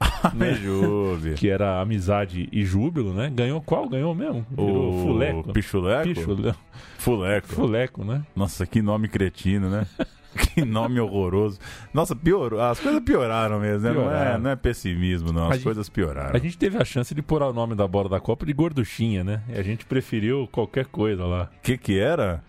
[0.34, 1.34] Me Juve.
[1.34, 3.30] que era amizade e júbilo, né?
[3.30, 3.88] Ganhou qual?
[3.88, 4.44] Ganhou mesmo?
[4.50, 5.52] Virou O Fuleco.
[5.52, 6.02] Pichuleco?
[6.04, 6.54] Pichule-
[6.98, 7.46] Fuleco.
[7.48, 8.22] Fuleco, né?
[8.34, 9.86] Nossa, que nome cretino, né?
[10.54, 11.58] que nome horroroso.
[11.92, 12.60] Nossa, piorou.
[12.60, 13.92] As coisas pioraram mesmo, né?
[13.94, 14.38] Não é, Pioraram.
[14.40, 15.44] não é pessimismo, não.
[15.46, 16.34] As A gente- coisas pioraram.
[16.36, 19.24] A gente teve a chance de pôr o nome da bola da Copa de gorduchinha,
[19.24, 19.42] né?
[19.48, 21.50] E a gente preferiu qualquer coisa lá.
[21.58, 22.42] O que que era?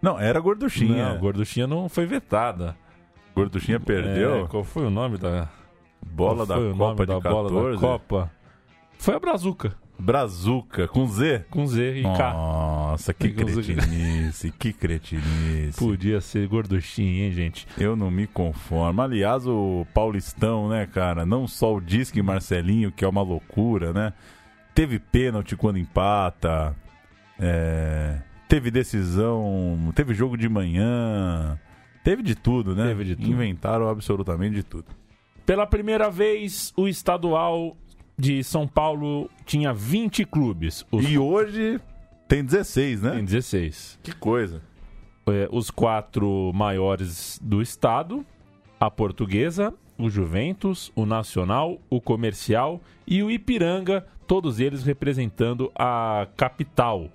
[0.00, 1.10] Não, era gorduchinha.
[1.10, 2.76] Não, gorduchinha não foi vetada.
[3.34, 4.44] Gorduchinha perdeu.
[4.44, 5.48] É, qual foi o nome da
[6.02, 7.54] bola da Copa de da 14.
[7.54, 8.30] bola da Copa?
[8.98, 11.44] Foi a Brazuca, Brazuca, com Z.
[11.50, 12.32] com Z e K.
[12.32, 15.78] Nossa, que cretinice, que cretinice.
[15.78, 17.66] Podia ser gorduchinha, hein, gente?
[17.76, 19.02] Eu não me conformo.
[19.02, 21.26] Aliás, o Paulistão, né, cara?
[21.26, 24.12] Não só o Disque Marcelinho, que é uma loucura, né?
[24.74, 26.76] Teve pênalti quando empata.
[27.38, 29.92] é, Teve decisão.
[29.94, 31.58] Teve jogo de manhã.
[32.04, 32.86] Teve de tudo, né?
[32.86, 33.28] Teve de tudo.
[33.28, 34.86] Inventaram absolutamente de tudo.
[35.44, 37.76] Pela primeira vez, o estadual
[38.18, 40.84] de São Paulo tinha 20 clubes.
[40.90, 41.80] Os E hoje
[42.26, 43.12] tem 16, né?
[43.12, 43.98] tem 16.
[44.02, 44.60] Que coisa.
[45.26, 48.24] É, os quatro maiores do estado:
[48.80, 56.26] a Portuguesa, o Juventus, o Nacional, o Comercial e o Ipiranga, todos eles representando a
[56.36, 57.08] capital.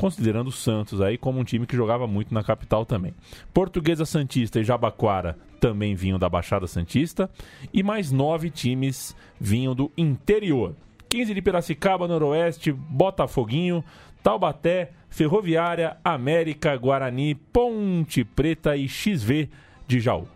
[0.00, 3.12] Considerando o Santos aí como um time que jogava muito na capital também.
[3.52, 7.28] Portuguesa Santista e Jabaquara também vinham da Baixada Santista.
[7.70, 10.74] E mais nove times vinham do interior.
[11.10, 13.84] 15 de Piracicaba, Noroeste, Botafoguinho,
[14.22, 19.50] Taubaté, Ferroviária, América, Guarani, Ponte Preta e XV
[19.86, 20.26] de Jaú.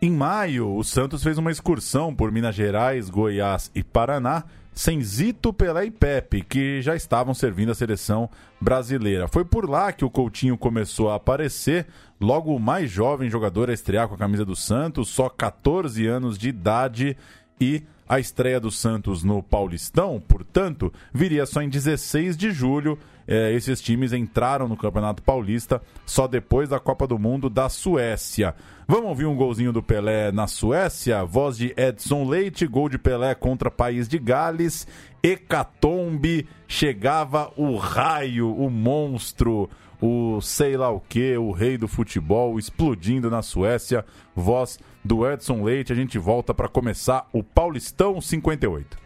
[0.00, 4.44] Em maio, o Santos fez uma excursão por Minas Gerais, Goiás e Paraná,
[4.80, 9.28] sem Zito, Pelé e Pepe, que já estavam servindo a seleção brasileira.
[9.28, 11.86] Foi por lá que o Coutinho começou a aparecer,
[12.18, 16.38] logo o mais jovem jogador a estrear com a camisa do Santos, só 14 anos
[16.38, 17.14] de idade,
[17.60, 22.98] e A estreia do Santos no Paulistão, portanto, viria só em 16 de julho.
[23.24, 28.52] É, esses times entraram no Campeonato Paulista só depois da Copa do Mundo da Suécia.
[28.88, 31.24] Vamos ouvir um golzinho do Pelé na Suécia?
[31.24, 34.88] Voz de Edson Leite, gol de Pelé contra País de Gales.
[35.22, 39.70] Hecatombe, chegava o raio, o monstro,
[40.02, 44.04] o sei lá o que, o rei do futebol explodindo na Suécia.
[44.34, 45.92] Voz do Edson Leite.
[45.92, 48.98] A gente volta para começar o Paulistão 58.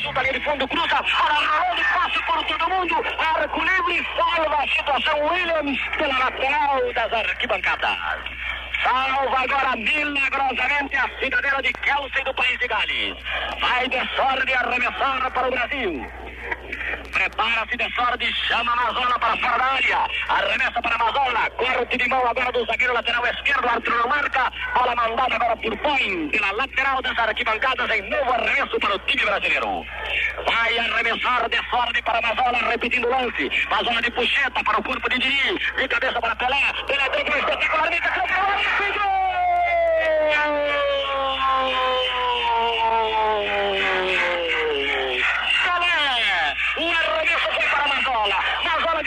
[0.00, 5.26] Junta ali de fundo, cruza, Araújo, passe por todo mundo, arco livre, salva a situação,
[5.26, 7.96] Williams pela lateral das arquibancadas.
[8.82, 13.16] Salva agora milagrosamente a cidadela de Kelsey do País de Gales.
[13.60, 16.23] Vai de sorte arremessar para o Brasil.
[17.12, 20.08] Prepara-se de sorte, chama a Mazola para fora da área.
[20.28, 21.50] Arremessa para a Mazola.
[21.50, 23.68] Corte de mão agora do zagueiro lateral esquerdo.
[23.68, 24.52] Arthur não marca.
[24.74, 29.24] Bola mandada agora por Põe pela lateral das arquibancadas em novo arremesso para o time
[29.24, 29.84] brasileiro.
[30.46, 33.50] Vai arremessar de sorte para a Mazola, repetindo o lance.
[33.68, 35.58] Mazola de puxeta para o corpo de Dini.
[35.76, 36.72] De cabeça para Pelé.
[36.86, 38.08] Pelé drible espetacularmente.
[38.10, 39.24] Pelé!
[46.76, 48.38] O arremesso foi para Mazola.
[48.64, 49.02] Mazola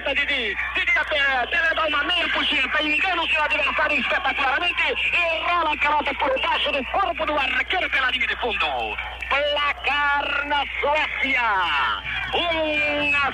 [0.00, 0.56] de bicicleta, Didi.
[0.74, 1.46] Didi a pé.
[1.50, 2.82] Pelé dá uma meia puxeta.
[2.82, 4.82] Engana o seu adversário espetacularmente.
[5.12, 8.66] E rola a calota por baixo do corpo do arqueiro pela linha de fundo.
[9.28, 11.42] Placar na Suécia.
[12.34, 13.30] 1 a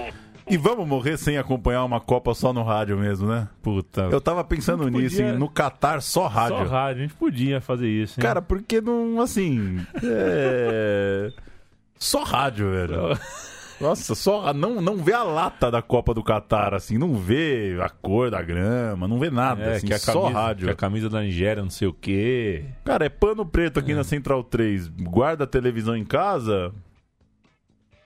[0.00, 0.12] 0.
[0.48, 3.48] E vamos morrer sem acompanhar uma Copa só no rádio mesmo, né?
[3.62, 4.02] Puta.
[4.02, 6.58] Eu tava pensando Não nisso, podia- em no Catar só rádio.
[6.58, 8.22] Só rádio, a gente podia fazer isso, hein?
[8.22, 9.84] Cara, porque não, assim.
[10.04, 11.30] É.
[11.98, 13.18] Só rádio, velho.
[13.80, 14.52] Nossa, só.
[14.54, 16.96] Não, não vê a lata da Copa do Catar, assim.
[16.96, 19.62] Não vê a cor da grama, não vê nada.
[19.62, 20.64] É, assim, que a só camisa, rádio.
[20.66, 22.64] que a camisa da Nigéria, não sei o quê.
[22.84, 24.88] Cara, é pano preto aqui na Central 3.
[24.88, 26.72] Guarda a televisão em casa.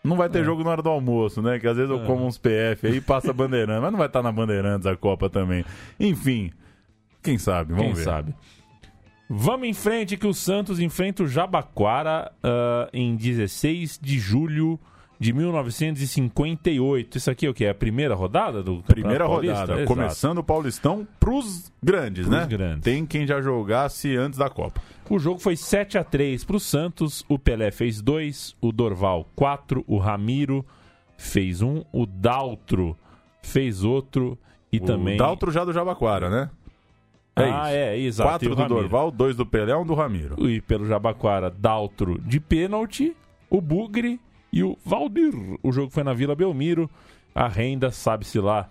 [0.03, 1.59] Não vai ter jogo na hora do almoço, né?
[1.59, 2.07] Que às vezes eu É.
[2.07, 3.83] como uns PF aí e passa Bandeirantes.
[3.83, 5.65] Mas não vai estar na Bandeirantes a Copa também.
[6.01, 6.51] Enfim,
[7.23, 7.73] quem sabe?
[7.75, 8.05] Vamos Quem ver.
[8.05, 8.35] sabe?
[9.29, 14.81] Vamos em frente que o Santos enfrenta o Jabaquara ah, em 16 de julho
[15.21, 17.19] de 1958.
[17.19, 17.65] Isso aqui é o que?
[17.65, 19.55] É a primeira rodada do Primeira Paulista?
[19.61, 19.87] rodada, Exato.
[19.95, 22.47] começando o Paulistão pros grandes, Pros né?
[22.47, 22.81] grandes.
[22.83, 24.81] Tem quem já jogasse antes da Copa.
[25.09, 27.25] O jogo foi 7 a 3 pro Santos.
[27.29, 30.65] O Pelé fez 2, o Dorval 4, o Ramiro
[31.19, 32.97] fez um, o Daltro
[33.43, 34.39] fez outro
[34.73, 36.51] e o também Daltro já do Jabaquara, né?
[37.37, 37.77] É Ah, isso.
[37.77, 38.31] é, exato.
[38.31, 38.81] Quatro o do Ramiro.
[38.81, 40.49] Dorval, dois do Pelé, um do Ramiro.
[40.49, 43.15] e pelo Jabaquara, Daltro de pênalti,
[43.51, 44.19] o Bugre
[44.53, 45.33] e o Valdir.
[45.63, 46.91] O jogo foi na Vila Belmiro.
[47.35, 48.69] A renda, sabe-se lá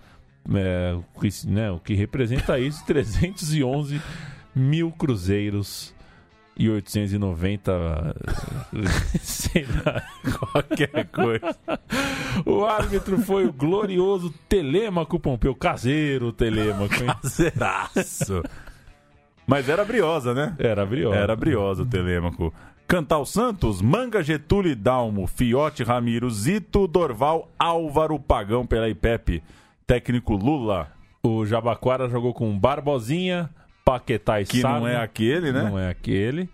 [0.55, 4.01] é, o, que, né, o que representa isso: 311
[4.55, 5.93] mil cruzeiros
[6.57, 8.15] e 890.
[9.21, 10.03] sei lá,
[10.37, 11.57] qualquer coisa.
[12.45, 17.13] O árbitro foi o glorioso Telêmaco Pompeu, caseiro Telêmaco, hein?
[17.25, 18.43] Zeraço.
[19.47, 20.55] Mas era briosa, né?
[20.59, 21.15] Era briosa.
[21.15, 22.53] Era briosa o Telêmaco.
[22.89, 29.43] Cantal Santos, Manga, Getúlio Dalmo, Fiote, Ramiro, Zito, Dorval, Álvaro, Pagão, Pelé e Pepe.
[29.85, 33.47] Técnico Lula, O Jabaquara jogou com Barbosinha,
[33.85, 35.69] Paquetá e que não é aquele, né?
[35.69, 36.49] Não é aquele.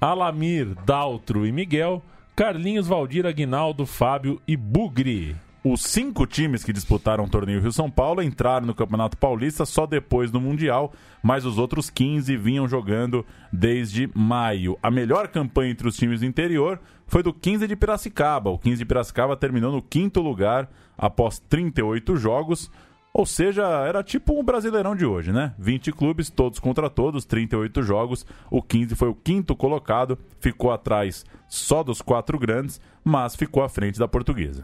[0.00, 2.02] Alamir, Daltro e Miguel.
[2.34, 5.36] Carlinhos, Valdir, Aguinaldo, Fábio e Bugre.
[5.68, 10.30] Os cinco times que disputaram o torneio Rio-São Paulo entraram no Campeonato Paulista só depois
[10.30, 14.78] do Mundial, mas os outros 15 vinham jogando desde maio.
[14.80, 18.48] A melhor campanha entre os times do interior foi do 15 de Piracicaba.
[18.48, 22.70] O 15 de Piracicaba terminou no quinto lugar após 38 jogos.
[23.12, 25.52] Ou seja, era tipo um brasileirão de hoje, né?
[25.58, 28.24] 20 clubes, todos contra todos, 38 jogos.
[28.48, 33.68] O 15 foi o quinto colocado, ficou atrás só dos quatro grandes, mas ficou à
[33.68, 34.62] frente da portuguesa.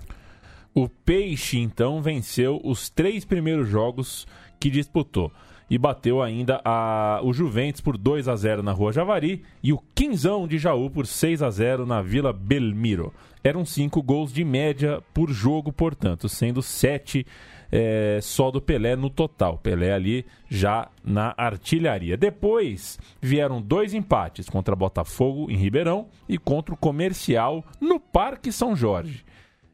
[0.74, 4.26] O Peixe, então, venceu os três primeiros jogos
[4.58, 5.30] que disputou.
[5.68, 9.82] E bateu ainda a, o Juventus por 2 a 0 na Rua Javari e o
[9.94, 13.12] Quinzão de Jaú por 6 a 0 na Vila Belmiro.
[13.44, 17.26] Eram cinco gols de média por jogo, portanto, sendo sete
[17.70, 19.58] é, só do Pelé no total.
[19.58, 22.16] Pelé ali já na artilharia.
[22.16, 28.76] Depois vieram dois empates contra Botafogo em Ribeirão e contra o Comercial no Parque São
[28.76, 29.24] Jorge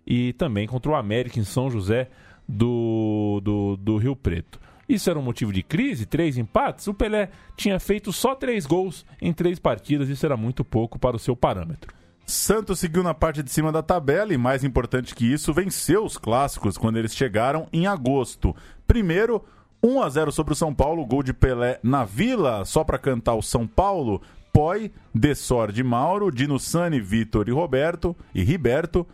[0.09, 2.09] e também contra o América em São José
[2.49, 4.59] do, do, do Rio Preto.
[4.88, 6.07] Isso era um motivo de crise?
[6.07, 6.87] Três empates?
[6.87, 11.14] O Pelé tinha feito só três gols em três partidas, isso era muito pouco para
[11.14, 11.94] o seu parâmetro.
[12.25, 16.16] Santos seguiu na parte de cima da tabela e, mais importante que isso, venceu os
[16.16, 18.57] clássicos quando eles chegaram em agosto.
[18.87, 19.44] Primeiro,
[19.83, 23.35] 1 a 0 sobre o São Paulo, gol de Pelé na Vila, só para cantar
[23.35, 24.23] o São Paulo.
[24.55, 29.07] Poi, Dessor de Mauro, Dinussani, Vitor e Roberto e Riberto,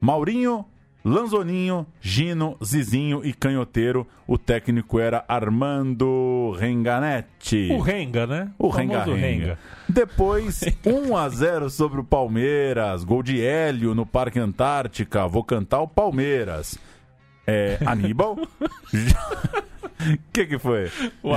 [0.00, 0.64] Maurinho,
[1.04, 4.06] Lanzoninho, Gino, Zizinho e Canhoteiro.
[4.26, 7.68] O técnico era Armando Renganetti.
[7.70, 8.50] O Renga, né?
[8.58, 9.58] O famoso Renga Renga.
[9.88, 13.04] Depois, 1 a 0 sobre o Palmeiras.
[13.04, 15.28] Gol de Hélio no Parque Antártica.
[15.28, 16.76] Vou cantar o Palmeiras.
[17.46, 18.36] É, Aníbal.
[20.00, 20.90] O que, que foi?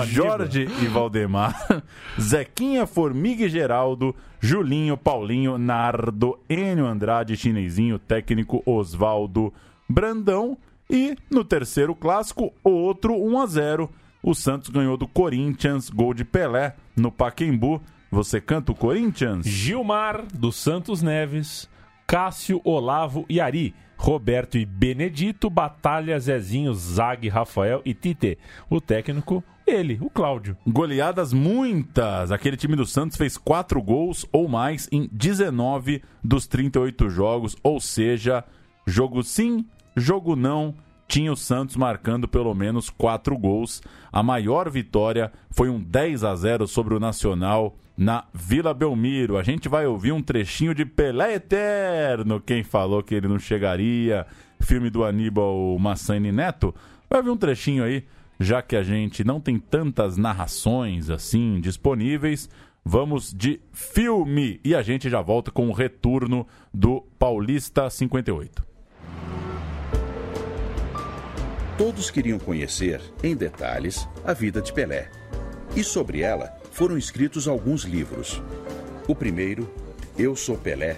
[0.08, 1.84] Jorge e Valdemar.
[2.20, 4.16] Zequinha, Formiga e Geraldo.
[4.42, 9.54] Julinho, Paulinho, Nardo, Enio Andrade, Chinesinho, técnico Oswaldo
[9.88, 10.58] Brandão.
[10.90, 13.90] E no terceiro clássico, outro 1 a 0
[14.24, 17.82] O Santos ganhou do Corinthians, gol de Pelé no Paquembu.
[18.12, 19.46] Você canta o Corinthians?
[19.46, 21.70] Gilmar, dos Santos Neves,
[22.08, 28.38] Cássio, Olavo e Ari, Roberto e Benedito, Batalha, Zezinho, Zag, Rafael e Tite.
[28.70, 30.56] O técnico, ele, o Cláudio.
[30.66, 32.32] Goleadas muitas.
[32.32, 37.82] Aquele time do Santos fez 4 gols ou mais em 19 dos 38 jogos, ou
[37.82, 38.46] seja,
[38.88, 39.66] jogo sim,
[39.98, 40.74] jogo não.
[41.06, 43.82] Tinha o Santos marcando pelo menos 4 gols.
[44.14, 49.38] A maior vitória foi um 10 a 0 sobre o Nacional na Vila Belmiro.
[49.38, 52.40] A gente vai ouvir um trechinho de Pelé Eterno.
[52.40, 54.26] Quem falou que ele não chegaria?
[54.62, 56.74] Filme do Aníbal Massani Neto.
[57.10, 58.06] Vai ouvir um trechinho aí
[58.40, 62.50] já que a gente não tem tantas narrações assim disponíveis,
[62.86, 68.66] vamos de filme e a gente já volta com o retorno do Paulista 58.
[71.78, 75.12] Todos queriam conhecer, em detalhes, a vida de Pelé.
[75.76, 78.42] E sobre ela foram escritos alguns livros.
[79.06, 79.70] O primeiro,
[80.18, 80.96] Eu Sou Pelé,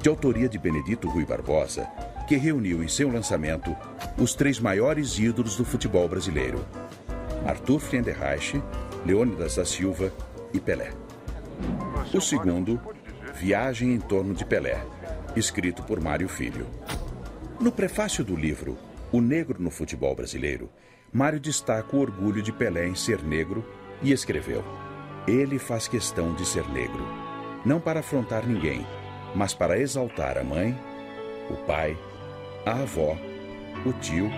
[0.00, 1.88] de autoria de Benedito Rui Barbosa,
[2.28, 3.76] que reuniu em seu lançamento
[4.16, 6.64] os três maiores ídolos do futebol brasileiro:
[7.44, 8.62] Arthur Friedenreich,
[9.04, 10.12] Leônidas da Silva
[10.52, 10.92] e Pelé.
[12.14, 12.80] O segundo,
[13.34, 14.80] Viagem em torno de Pelé,
[15.34, 16.64] escrito por Mário Filho.
[17.58, 18.78] No prefácio do livro
[19.10, 20.70] O Negro no Futebol Brasileiro,
[21.12, 23.68] Mário destaca o orgulho de Pelé em ser negro
[24.00, 24.62] e escreveu:
[25.26, 27.02] Ele faz questão de ser negro,
[27.64, 28.86] não para afrontar ninguém,
[29.34, 30.78] mas para exaltar a mãe,
[31.48, 31.96] o pai,
[32.66, 33.16] a avó,
[33.86, 34.30] o tio,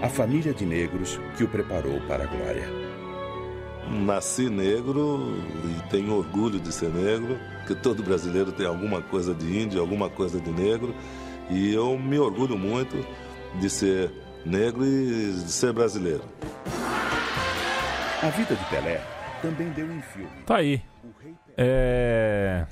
[0.00, 2.68] a família de negros que o preparou para a glória.
[3.90, 9.60] Nasci negro e tenho orgulho de ser negro, que todo brasileiro tem alguma coisa de
[9.60, 10.94] índio, alguma coisa de negro,
[11.50, 13.04] e eu me orgulho muito
[13.58, 14.08] de ser
[14.46, 16.22] negro e de ser brasileiro.
[18.22, 20.30] A vida de Pelé também deu em filme.
[20.46, 20.80] Tá aí.
[21.56, 22.66] É.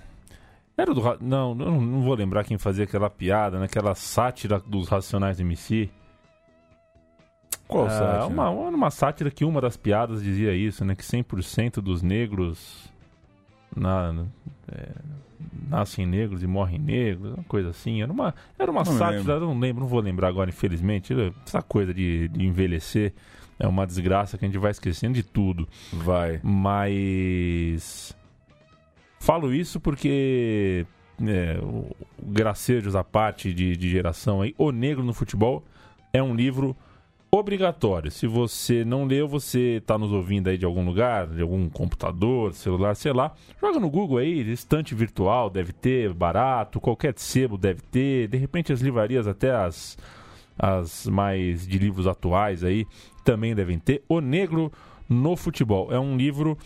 [0.76, 1.00] Era do.
[1.00, 3.66] Ra- Não, eu não vou lembrar quem fazia aquela piada, né?
[3.66, 5.90] Aquela sátira dos Racionais MC.
[7.68, 8.26] Qual Ah, sátira?
[8.26, 10.94] Uma, uma, uma sátira que uma das piadas dizia isso, né?
[10.94, 12.90] Que 100% dos negros
[13.76, 14.24] na,
[14.72, 14.88] é,
[15.68, 18.02] nascem negros e morrem negros, uma coisa assim.
[18.02, 21.14] Era uma, era uma Não sátira, não lembro, não vou lembrar agora, infelizmente.
[21.46, 23.12] Essa coisa de, de envelhecer
[23.61, 25.68] é uma desgraça que a gente vai esquecendo de tudo.
[25.92, 26.40] Vai.
[26.42, 28.16] Mas.
[29.20, 30.87] Falo isso porque.
[31.23, 35.62] É, o, o gracejos à parte de, de geração aí, O Negro no Futebol
[36.14, 36.75] é um livro
[37.31, 38.11] obrigatório.
[38.11, 42.55] Se você não leu, você está nos ouvindo aí de algum lugar, de algum computador,
[42.55, 43.33] celular, sei lá.
[43.61, 48.27] Joga no Google aí, estante virtual deve ter, barato, qualquer sebo deve ter.
[48.27, 49.96] De repente as livrarias, até as,
[50.61, 52.87] as mais de livros atuais aí,
[53.25, 54.03] também devem ter.
[54.07, 54.70] O Negro
[55.09, 55.90] no Futebol.
[55.90, 56.59] É um livro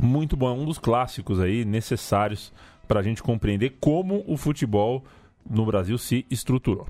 [0.00, 2.52] muito bom, é um dos clássicos aí necessários
[2.86, 5.04] para a gente compreender como o futebol
[5.48, 6.86] no Brasil se estruturou.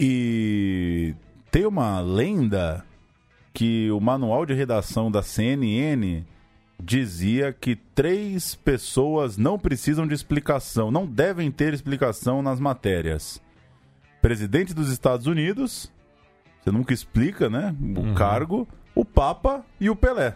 [0.00, 1.14] E
[1.50, 2.84] tem uma lenda
[3.52, 6.24] que o manual de redação da CNN
[6.82, 13.40] dizia que três pessoas não precisam de explicação, não devem ter explicação nas matérias.
[14.26, 15.88] Presidente dos Estados Unidos,
[16.60, 17.72] você nunca explica, né?
[17.96, 20.34] O cargo, o Papa e o Pelé.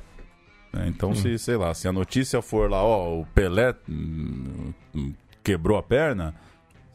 [0.73, 4.73] É, Então, se, sei lá, se a notícia for lá, ó, o Pelé hum,
[5.43, 6.37] quebrou a perna,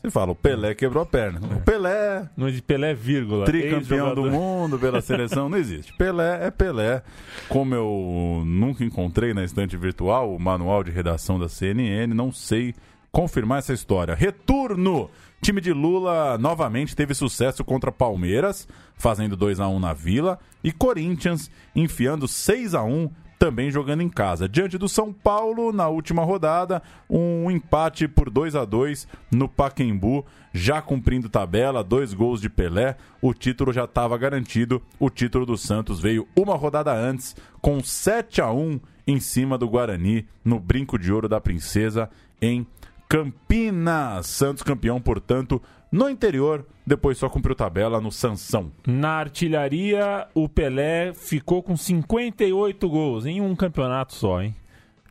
[0.01, 1.41] você fala, o Pelé quebrou a perna.
[1.57, 3.43] O Pelé Não existe Pelé, vírgula.
[3.43, 5.91] tricampeão do mundo pela seleção, não existe.
[5.97, 7.03] Pelé é Pelé.
[7.49, 12.73] Como eu nunca encontrei na estante virtual o manual de redação da CNN, não sei
[13.11, 14.15] confirmar essa história.
[14.15, 15.09] Retorno!
[15.45, 20.71] Time de Lula novamente teve sucesso contra Palmeiras, fazendo 2 a 1 na Vila, e
[20.71, 24.49] Corinthians enfiando 6 a 1 também jogando em casa.
[24.49, 30.25] Diante do São Paulo, na última rodada, um empate por 2 a 2 no Paquembu,
[30.51, 34.81] já cumprindo tabela, dois gols de Pelé, o título já estava garantido.
[34.99, 39.69] O título do Santos veio uma rodada antes, com 7 a 1 em cima do
[39.69, 42.09] Guarani, no Brinco de Ouro da Princesa,
[42.41, 42.65] em
[43.07, 44.27] Campinas.
[44.27, 48.71] Santos campeão, portanto, no interior, depois só cumpriu tabela no Sansão.
[48.85, 54.55] Na artilharia, o Pelé ficou com 58 gols em um campeonato só, hein?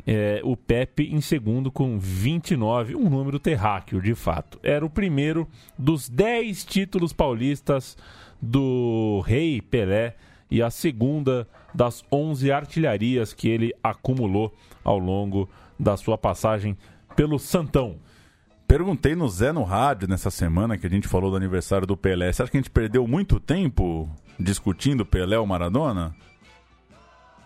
[0.06, 4.58] É, o Pepe em segundo com 29, um número terráqueo, de fato.
[4.62, 7.96] Era o primeiro dos 10 títulos paulistas
[8.40, 10.16] do Rei Pelé
[10.50, 15.48] e a segunda das 11 artilharias que ele acumulou ao longo
[15.80, 16.76] da sua passagem
[17.14, 17.96] pelo Santão.
[18.66, 22.32] Perguntei no Zé no rádio nessa semana que a gente falou do aniversário do Pelé.
[22.32, 24.08] Você acha que a gente perdeu muito tempo
[24.38, 26.14] discutindo Pelé ou Maradona?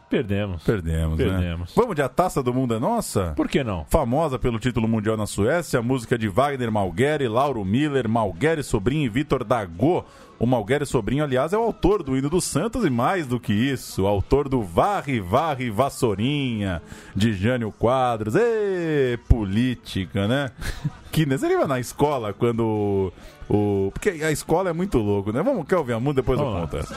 [0.09, 0.63] Perdemos.
[0.63, 1.69] Perdemos, Perdemos.
[1.69, 1.75] né?
[1.77, 3.35] Vamos de A Taça do Mundo é Nossa?
[3.37, 3.85] Por que não?
[3.91, 9.09] Famosa pelo título mundial na Suécia, música de Wagner Malgueri, Lauro Miller, Malgueri Sobrinho e
[9.09, 10.05] Vitor Dagô.
[10.39, 13.53] O Malgueri Sobrinho, aliás, é o autor do hino do Santos e mais do que
[13.53, 16.81] isso, autor do Varre, Varre, Vassourinha,
[17.15, 18.35] de Jânio Quadros.
[18.37, 20.53] Ê, política, né?
[21.11, 21.37] que né?
[21.37, 23.13] Você lembra na escola quando
[23.51, 23.91] o...
[23.93, 25.43] Porque a escola é muito louco, né?
[25.43, 26.23] Vamos, quer ouvir a música?
[26.23, 26.95] Depois eu Vamos conto essa.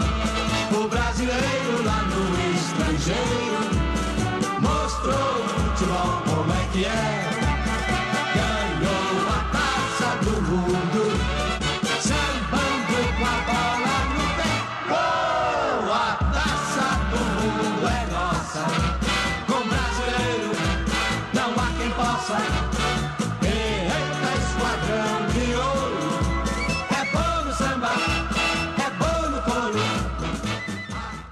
[0.00, 0.03] O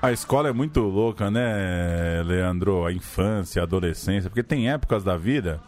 [0.02, 2.84] A escola é muito louca, né, Leandro?
[2.84, 5.60] A infância, a adolescência, porque tem épocas da vida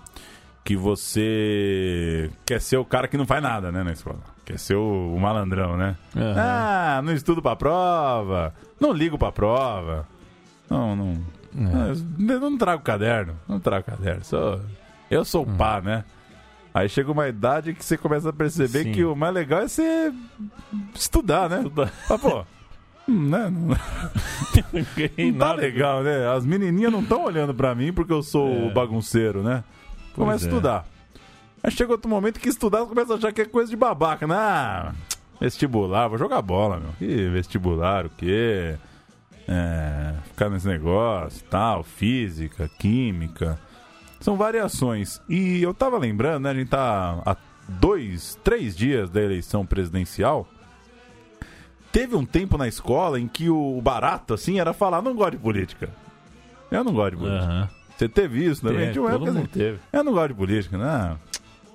[0.64, 4.18] que você quer ser o cara que não faz nada, né, na escola.
[4.44, 5.94] Quer ser o, o malandrão, né?
[6.16, 6.34] Aham.
[6.36, 10.04] Ah, não estudo pra prova, não ligo pra prova.
[10.68, 11.24] Não, não.
[12.28, 14.24] Eu não trago caderno, não trago caderno.
[14.24, 14.60] Sou,
[15.08, 16.04] eu sou o pá, né?
[16.74, 18.90] Aí chega uma idade que você começa a perceber Sim.
[18.92, 20.12] que o mais legal é você
[20.92, 21.64] estudar, né?
[22.10, 22.44] Ah, pô,
[23.08, 23.50] né?
[23.50, 23.68] Não-
[25.18, 25.54] não tá nada.
[25.60, 26.28] legal, né?
[26.28, 28.70] As menininhas não estão olhando pra mim porque eu sou É.
[28.72, 29.62] bagunceiro, né?
[30.14, 30.50] Pois Começa a é.
[30.50, 30.86] estudar.
[31.62, 34.34] Aí chega outro momento que estudar começa a achar que é coisa de babaca, né?
[34.36, 34.92] Ah,
[35.40, 36.90] vestibular, vou jogar bola, meu.
[36.98, 38.76] Que vestibular, o quê?
[39.48, 43.58] É, ficar nesse negócio, tal, física, química.
[44.20, 45.20] São variações.
[45.28, 46.50] E eu tava lembrando, né?
[46.50, 47.36] A gente tá há
[47.68, 50.46] dois, três dias da eleição presidencial.
[51.94, 55.36] Teve um tempo na escola em que o barato, assim, era falar, não gosto de
[55.38, 55.88] política.
[56.68, 57.44] Eu não gosto de política.
[57.44, 57.68] Aham.
[57.96, 58.86] Você teve isso também?
[58.88, 59.78] Teve, uma época mundo assim, teve.
[59.92, 61.16] Eu não gosto de política, né?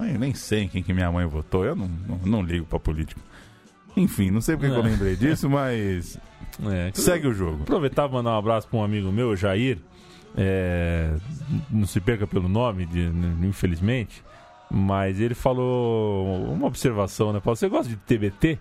[0.02, 1.64] Eu nem sei em quem que minha mãe votou.
[1.64, 3.22] Eu não, não, não ligo pra política.
[3.96, 4.90] Enfim, não sei porque que eu É.
[4.90, 6.20] lembrei disso, mas
[6.70, 7.64] É, segue o jogo.
[7.64, 9.78] Aproveitar e mandar um abraço para um amigo meu, Jair.
[10.38, 11.16] É,
[11.70, 13.10] não se perca pelo nome, de-
[13.42, 14.22] infelizmente.
[14.70, 17.40] Mas ele falou uma observação, né?
[17.40, 17.56] Paulo?
[17.56, 18.60] Você gosta de TBT?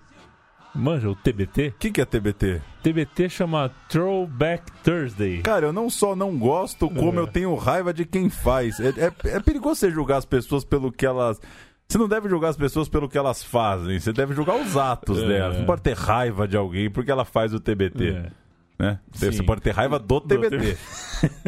[0.74, 1.68] Manja o TBT?
[1.68, 2.60] O que, que é TBT?
[2.82, 5.42] TBT chama Throwback Thursday.
[5.42, 7.22] Cara, eu não só não gosto, como É.
[7.22, 8.78] eu tenho raiva de quem faz.
[8.78, 11.40] É, é, é perigoso você julgar as pessoas pelo que elas.
[11.88, 15.22] Você não deve julgar as pessoas pelo que elas fazem, você deve julgar os atos
[15.22, 15.26] É.
[15.26, 15.58] delas.
[15.58, 18.08] Não pode ter raiva de alguém porque ela faz o TBT.
[18.10, 18.30] É.
[18.78, 19.00] Né?
[19.10, 20.76] Você pode ter raiva do TBT.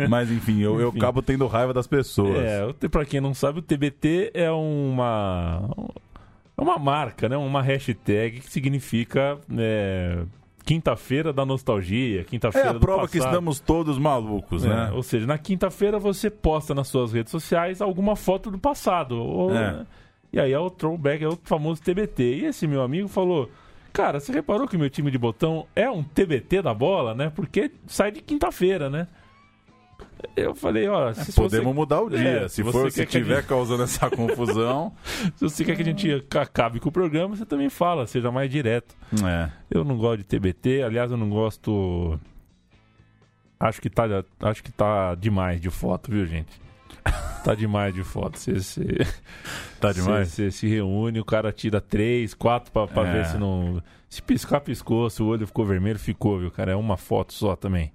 [0.08, 0.98] Mas enfim, eu, eu Enfim.
[0.98, 2.36] acabo tendo raiva das pessoas.
[2.38, 5.68] É, pra quem não sabe, o TBT é uma.
[6.61, 7.36] É uma marca, né?
[7.36, 10.22] Uma hashtag que significa é,
[10.64, 13.30] quinta-feira da nostalgia, É quinta-feira a do prova que passado.
[13.32, 14.90] estamos todos malucos, É, né?
[14.92, 19.16] Ou seja, na quinta-feira você posta nas suas redes sociais alguma foto do passado.
[19.16, 19.86] Ou, É.
[20.32, 22.22] E aí é o throwback, é o famoso TBT.
[22.22, 23.50] E esse meu amigo falou:
[23.92, 27.32] Cara, você reparou que meu time de botão é um TBT da bola, né?
[27.34, 29.08] Porque sai de quinta-feira, né?
[30.36, 32.18] Eu falei, ó, se Podemos você- mudar o dia.
[32.44, 34.92] É, se você for, se quer que a tiver gente- causando essa confusão.
[35.36, 38.50] Se você quer que a gente acabe com o programa, você também fala, seja mais
[38.50, 38.94] direto.
[39.24, 39.50] É.
[39.70, 42.18] Eu não gosto de TBT, aliás, eu não gosto.
[43.58, 44.04] Acho que tá,
[44.40, 46.60] acho que tá demais de foto, viu, gente?
[47.44, 48.38] Tá demais de foto.
[48.38, 48.84] Você, você...
[49.80, 50.28] Tá demais?
[50.28, 53.12] Você se reúne, o cara tira três, quatro pra, pra É.
[53.12, 53.82] ver se não.
[54.08, 55.08] Se piscar, piscou.
[55.08, 56.72] Se o olho ficou vermelho, ficou, viu, cara?
[56.72, 57.92] É uma foto só também.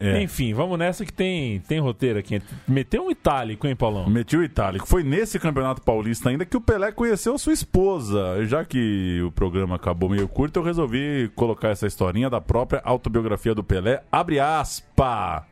[0.00, 0.22] É.
[0.22, 2.40] Enfim, vamos nessa que tem, tem roteiro aqui.
[2.66, 4.08] Meteu um itálico, hein, Paulão?
[4.08, 4.86] Meti o itálico.
[4.86, 8.44] Foi nesse Campeonato Paulista ainda que o Pelé conheceu sua esposa.
[8.46, 13.54] Já que o programa acabou meio curto, eu resolvi colocar essa historinha da própria autobiografia
[13.54, 14.02] do Pelé.
[14.12, 15.44] Abre aspa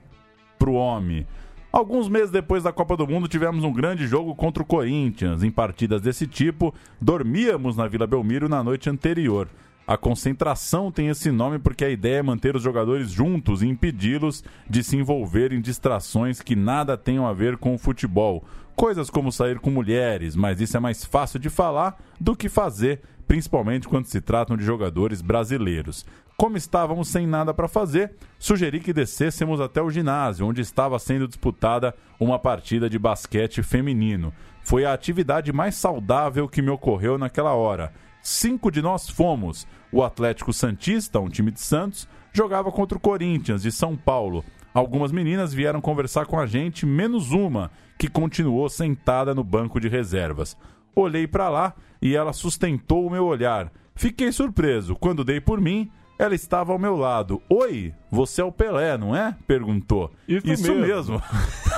[0.59, 1.27] pro homem.
[1.73, 5.43] Alguns meses depois da Copa do Mundo, tivemos um grande jogo contra o Corinthians.
[5.43, 9.49] Em partidas desse tipo, dormíamos na Vila Belmiro na noite anterior.
[9.87, 14.43] A concentração tem esse nome porque a ideia é manter os jogadores juntos e impedi-los
[14.69, 18.45] de se envolver em distrações que nada tenham a ver com o futebol.
[18.75, 23.01] Coisas como sair com mulheres, mas isso é mais fácil de falar do que fazer,
[23.29, 26.05] principalmente quando se tratam de jogadores brasileiros.
[26.37, 31.29] Como estávamos sem nada para fazer, sugeri que descêssemos até o ginásio, onde estava sendo
[31.29, 34.35] disputada uma partida de basquete feminino.
[34.63, 37.93] Foi a atividade mais saudável que me ocorreu naquela hora.
[38.29, 39.69] Cinco de nós fomos.
[39.93, 44.45] O Atlético Santista, um time de Santos, jogava contra o Corinthians, de São Paulo.
[44.75, 49.87] Algumas meninas vieram conversar com a gente, menos uma, que continuou sentada no banco de
[49.87, 50.57] reservas.
[50.93, 51.73] Olhei para lá
[52.03, 53.73] e ela sustentou o meu olhar.
[53.95, 54.97] Fiquei surpreso.
[54.97, 57.41] Quando dei por mim, ela estava ao meu lado.
[57.49, 59.37] Oi, você é o Pelé, não é?
[59.47, 60.13] Perguntou.
[60.27, 60.81] Isso mesmo.
[60.81, 61.23] mesmo.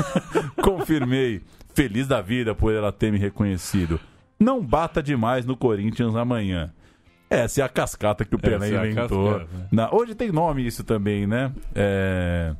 [0.65, 1.43] Confirmei.
[1.75, 4.01] Feliz da vida por ela ter me reconhecido.
[4.39, 6.73] Não bata demais no Corinthians amanhã.
[7.31, 9.33] Essa é a cascata que o Pelé Essa é inventou.
[9.33, 9.69] cascata, né?
[9.71, 11.53] Na- hoje tem nome isso também, né?
[11.75, 12.55] É...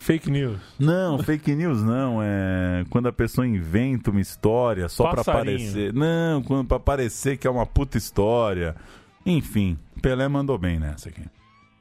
[0.00, 0.58] Fake news.
[0.78, 2.20] Não, fake news não.
[2.22, 5.58] É quando a pessoa inventa uma história só pra Passarinho.
[5.58, 5.92] parecer.
[5.92, 8.74] Não, quando pra parecer que é uma puta história.
[9.26, 11.22] Enfim, Pelé mandou bem nessa aqui.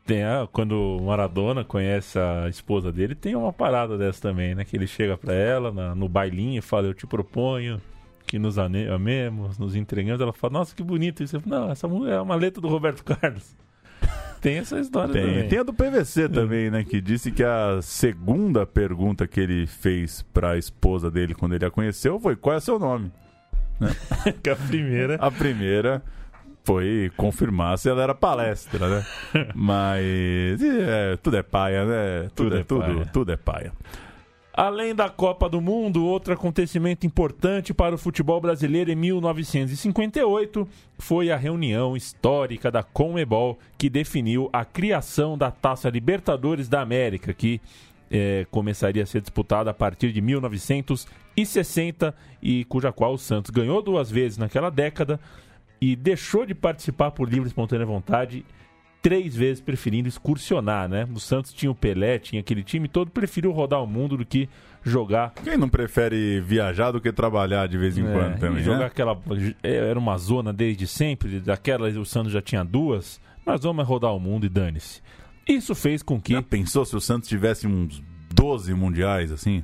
[0.05, 4.65] Tem a, quando o Maradona conhece a esposa dele, tem uma parada dessa também, né?
[4.65, 7.79] Que ele chega pra ela na- no bailinho e fala: Eu te proponho
[8.27, 10.21] que nos amemos, nos entregamos.
[10.21, 11.37] Ela fala: Nossa, que bonito isso.
[11.37, 13.55] Eu falo, Não, essa é uma letra do Roberto Carlos.
[14.39, 15.47] Tem essa história Tem, também.
[15.49, 16.83] tem a do PVC também, né?
[16.83, 21.71] Que disse que a segunda pergunta que ele fez pra esposa dele quando ele a
[21.71, 23.11] conheceu foi: Qual é seu nome?
[23.79, 23.89] Né?
[24.43, 25.15] que a primeira.
[25.15, 26.03] A primeira
[26.63, 29.05] foi confirmar se ela era palestra, né?
[29.55, 32.29] Mas é, tudo é paia, né?
[32.35, 33.05] Tudo, Tudo é, é tudo, paia.
[33.11, 33.73] tudo é paia.
[34.57, 41.29] Além da Copa do Mundo, outro acontecimento importante para o futebol brasileiro em 1958 foi
[41.29, 47.61] a reunião histórica da Conmebol que definiu a criação da Taça Libertadores da América, que
[48.09, 53.79] eh, começaria a ser disputada a partir de 1960 e cuja qual o Santos ganhou
[53.79, 55.19] duas vezes naquela década
[55.79, 58.43] e deixou de participar por livre e espontânea vontade
[59.01, 61.07] três vezes preferindo excursionar, né?
[61.13, 64.49] O Santos tinha o Pelé, tinha aquele time todo, preferiu rodar o mundo do que
[64.83, 65.33] jogar.
[65.43, 68.85] Quem não prefere viajar do que trabalhar de vez em É, quando também, jogar né?
[68.85, 69.19] aquela.
[69.63, 73.19] é, Era uma zona desde sempre, daquela o Santos já tinha duas.
[73.45, 75.01] Nós vamos é rodar o mundo e dane-se.
[75.47, 76.33] Isso fez com que.
[76.33, 79.63] Já pensou se o Santos tivesse uns 12 mundiais assim?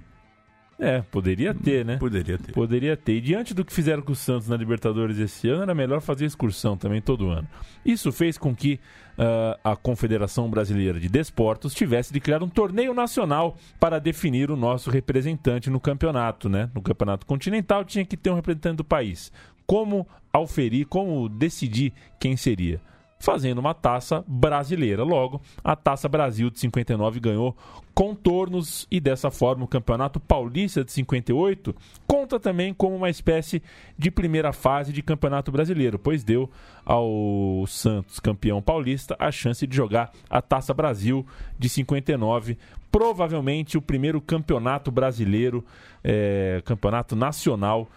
[0.79, 1.97] É, poderia ter, né?
[1.97, 2.51] Poderia ter.
[2.51, 3.13] Poderia ter.
[3.13, 6.25] E diante do que fizeram com o Santos na Libertadores esse ano, era melhor fazer
[6.25, 7.47] excursão também todo ano.
[7.85, 8.79] Isso fez com que
[9.17, 14.55] ah, a Confederação Brasileira de Desportos tivesse de criar um torneio nacional para definir o
[14.55, 16.69] nosso representante no campeonato, né?
[16.73, 19.31] No campeonato continental tinha que ter um representante do país.
[19.65, 22.81] Como auferir, como decidir quem seria?
[23.23, 25.01] Fazendo uma taça brasileira.
[25.01, 27.55] Logo, a Taça Brasil de 59 ganhou
[27.93, 31.73] contornos e dessa forma o Campeonato Paulista de 58
[32.05, 33.63] conta também como uma espécie
[33.97, 36.49] de primeira fase de Campeonato Brasileiro, pois deu
[36.85, 41.25] ao Santos, campeão paulista, a chance de jogar a Taça Brasil
[41.57, 42.57] de 59,
[42.91, 45.63] provavelmente o primeiro campeonato brasileiro,
[46.03, 47.87] eh, campeonato nacional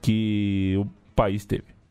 [0.00, 1.81] que o país teve.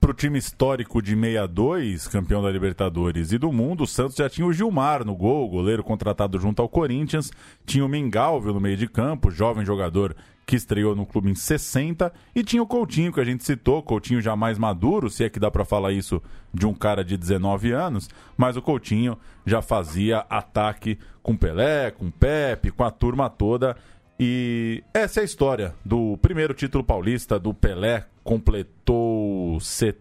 [0.00, 4.46] Pro time histórico de 62, campeão da Libertadores e do mundo, o Santos já tinha
[4.46, 7.32] o Gilmar no gol, goleiro contratado junto ao Corinthians,
[7.66, 10.14] tinha o Mengalvio no meio de campo, jovem jogador
[10.46, 14.20] que estreou no clube em 60, e tinha o Coutinho, que a gente citou, Coutinho
[14.20, 16.22] já mais maduro, se é que dá pra falar isso
[16.54, 22.08] de um cara de 19 anos, mas o Coutinho já fazia ataque com Pelé, com
[22.10, 23.76] Pepe, com a turma toda,
[24.18, 28.06] e essa é a história do primeiro título paulista do Pelé.
[28.24, 29.94] Completou se-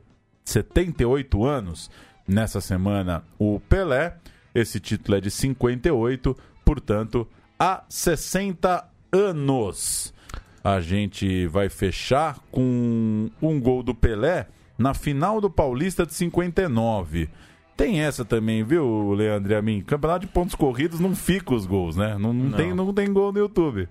[0.43, 1.89] 78 anos
[2.27, 4.17] nessa semana o Pelé.
[4.55, 7.27] Esse título é de 58, portanto,
[7.59, 10.13] há 60 anos.
[10.63, 14.47] A gente vai fechar com um gol do Pelé
[14.77, 17.29] na final do Paulista de 59.
[17.77, 19.81] Tem essa também, viu, Leandro e a mim?
[19.85, 22.17] Campeonato de pontos corridos não fica os gols, né?
[22.17, 22.57] Não, não Não.
[22.57, 23.87] Tem, não tem gol no YouTube.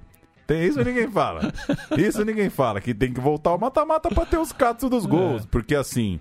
[0.47, 1.53] Tem isso ninguém fala.
[1.99, 5.45] Isso ninguém fala, que tem que voltar o mata-mata pra ter os catos dos gols.
[5.47, 6.21] Porque assim,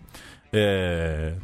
[0.52, 1.36] é...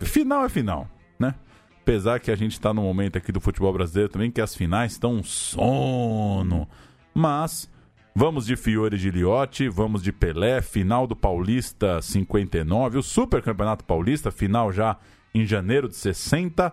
[0.00, 0.88] final é final,
[1.18, 1.34] né?
[1.80, 4.92] Apesar que a gente está no momento aqui do futebol brasileiro também que as finais
[4.92, 6.68] estão um sono.
[7.14, 7.68] Mas
[8.14, 13.84] vamos de Fiore de Liotti, vamos de Pelé, final do Paulista 59, o Super Campeonato
[13.84, 14.96] Paulista, final já
[15.34, 16.72] em janeiro de 60.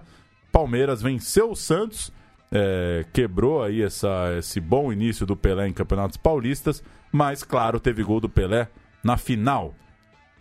[0.51, 2.11] Palmeiras venceu o Santos,
[2.52, 8.04] é, quebrou aí essa, esse bom início do Pelé em campeonatos paulistas, mas claro, teve
[8.04, 8.68] gol do Pelé
[9.04, 9.74] na final.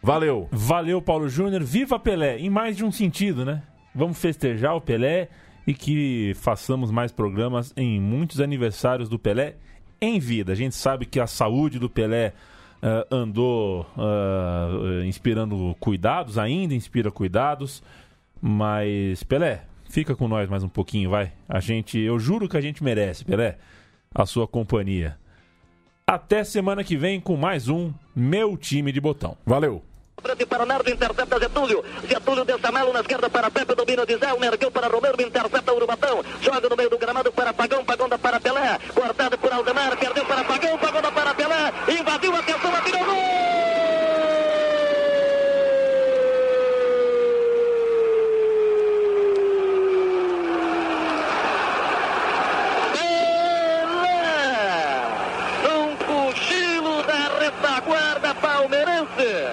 [0.03, 0.49] Valeu!
[0.51, 1.63] Valeu, Paulo Júnior.
[1.63, 2.39] Viva Pelé!
[2.39, 3.63] Em mais de um sentido, né?
[3.95, 5.29] Vamos festejar o Pelé
[5.67, 9.57] e que façamos mais programas em muitos aniversários do Pelé
[10.01, 10.53] em vida.
[10.53, 12.33] A gente sabe que a saúde do Pelé
[12.81, 17.83] ah, andou ah, inspirando cuidados, ainda inspira cuidados,
[18.41, 21.33] mas Pelé, fica com nós mais um pouquinho, vai.
[21.49, 23.59] A gente, eu juro que a gente merece, Pelé,
[24.15, 25.19] a sua companhia.
[26.07, 29.37] Até semana que vem com mais um Meu Time de Botão.
[29.45, 29.83] Valeu!
[30.49, 31.85] Para Nardo, intercepta Getúlio.
[32.09, 36.25] Getúlio dessa Melo na esquerda para Pepe, domina de Zé, ergueu para Romero, intercepta Urubatão.
[36.43, 38.79] Joga no meio do gramado para Pagão, Pagão dá para Pelé.
[38.93, 41.73] Cortado por Aldemar, perdeu para Pagão, Pagão dá para Pelé.
[42.01, 43.15] Invadiu, atenção, atirou gol!
[55.71, 59.47] Um cochilo da retaguarda palmeirense.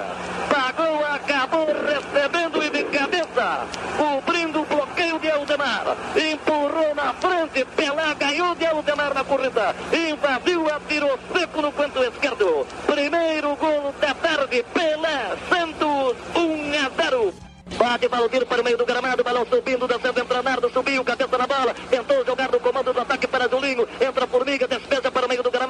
[0.49, 5.95] Pagou, acabou recebendo e de cabeça, cobrindo o bloqueio de Aldemar.
[6.15, 9.75] Empurrou na frente, Pelé ganhou de Aldemar na corrida.
[9.93, 12.65] Invadiu, atirou seco no canto esquerdo.
[12.87, 17.33] Primeiro gol da tarde, Pelé Santos, 1 a 0.
[17.77, 21.45] Bate Valdir para o meio do gramado, balão subindo, descendo, entra Nardo, subiu, cabeça na
[21.45, 25.24] bola, tentou jogar no comando do ataque para Julinho, entra Formiga, despesa para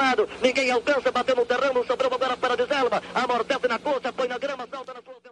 [0.05, 3.79] o meio do gramado, ninguém alcança, bateu no terreno, sobrou agora para Deselma, amortece na
[3.79, 5.24] coxa, põe na grama, salta na sua...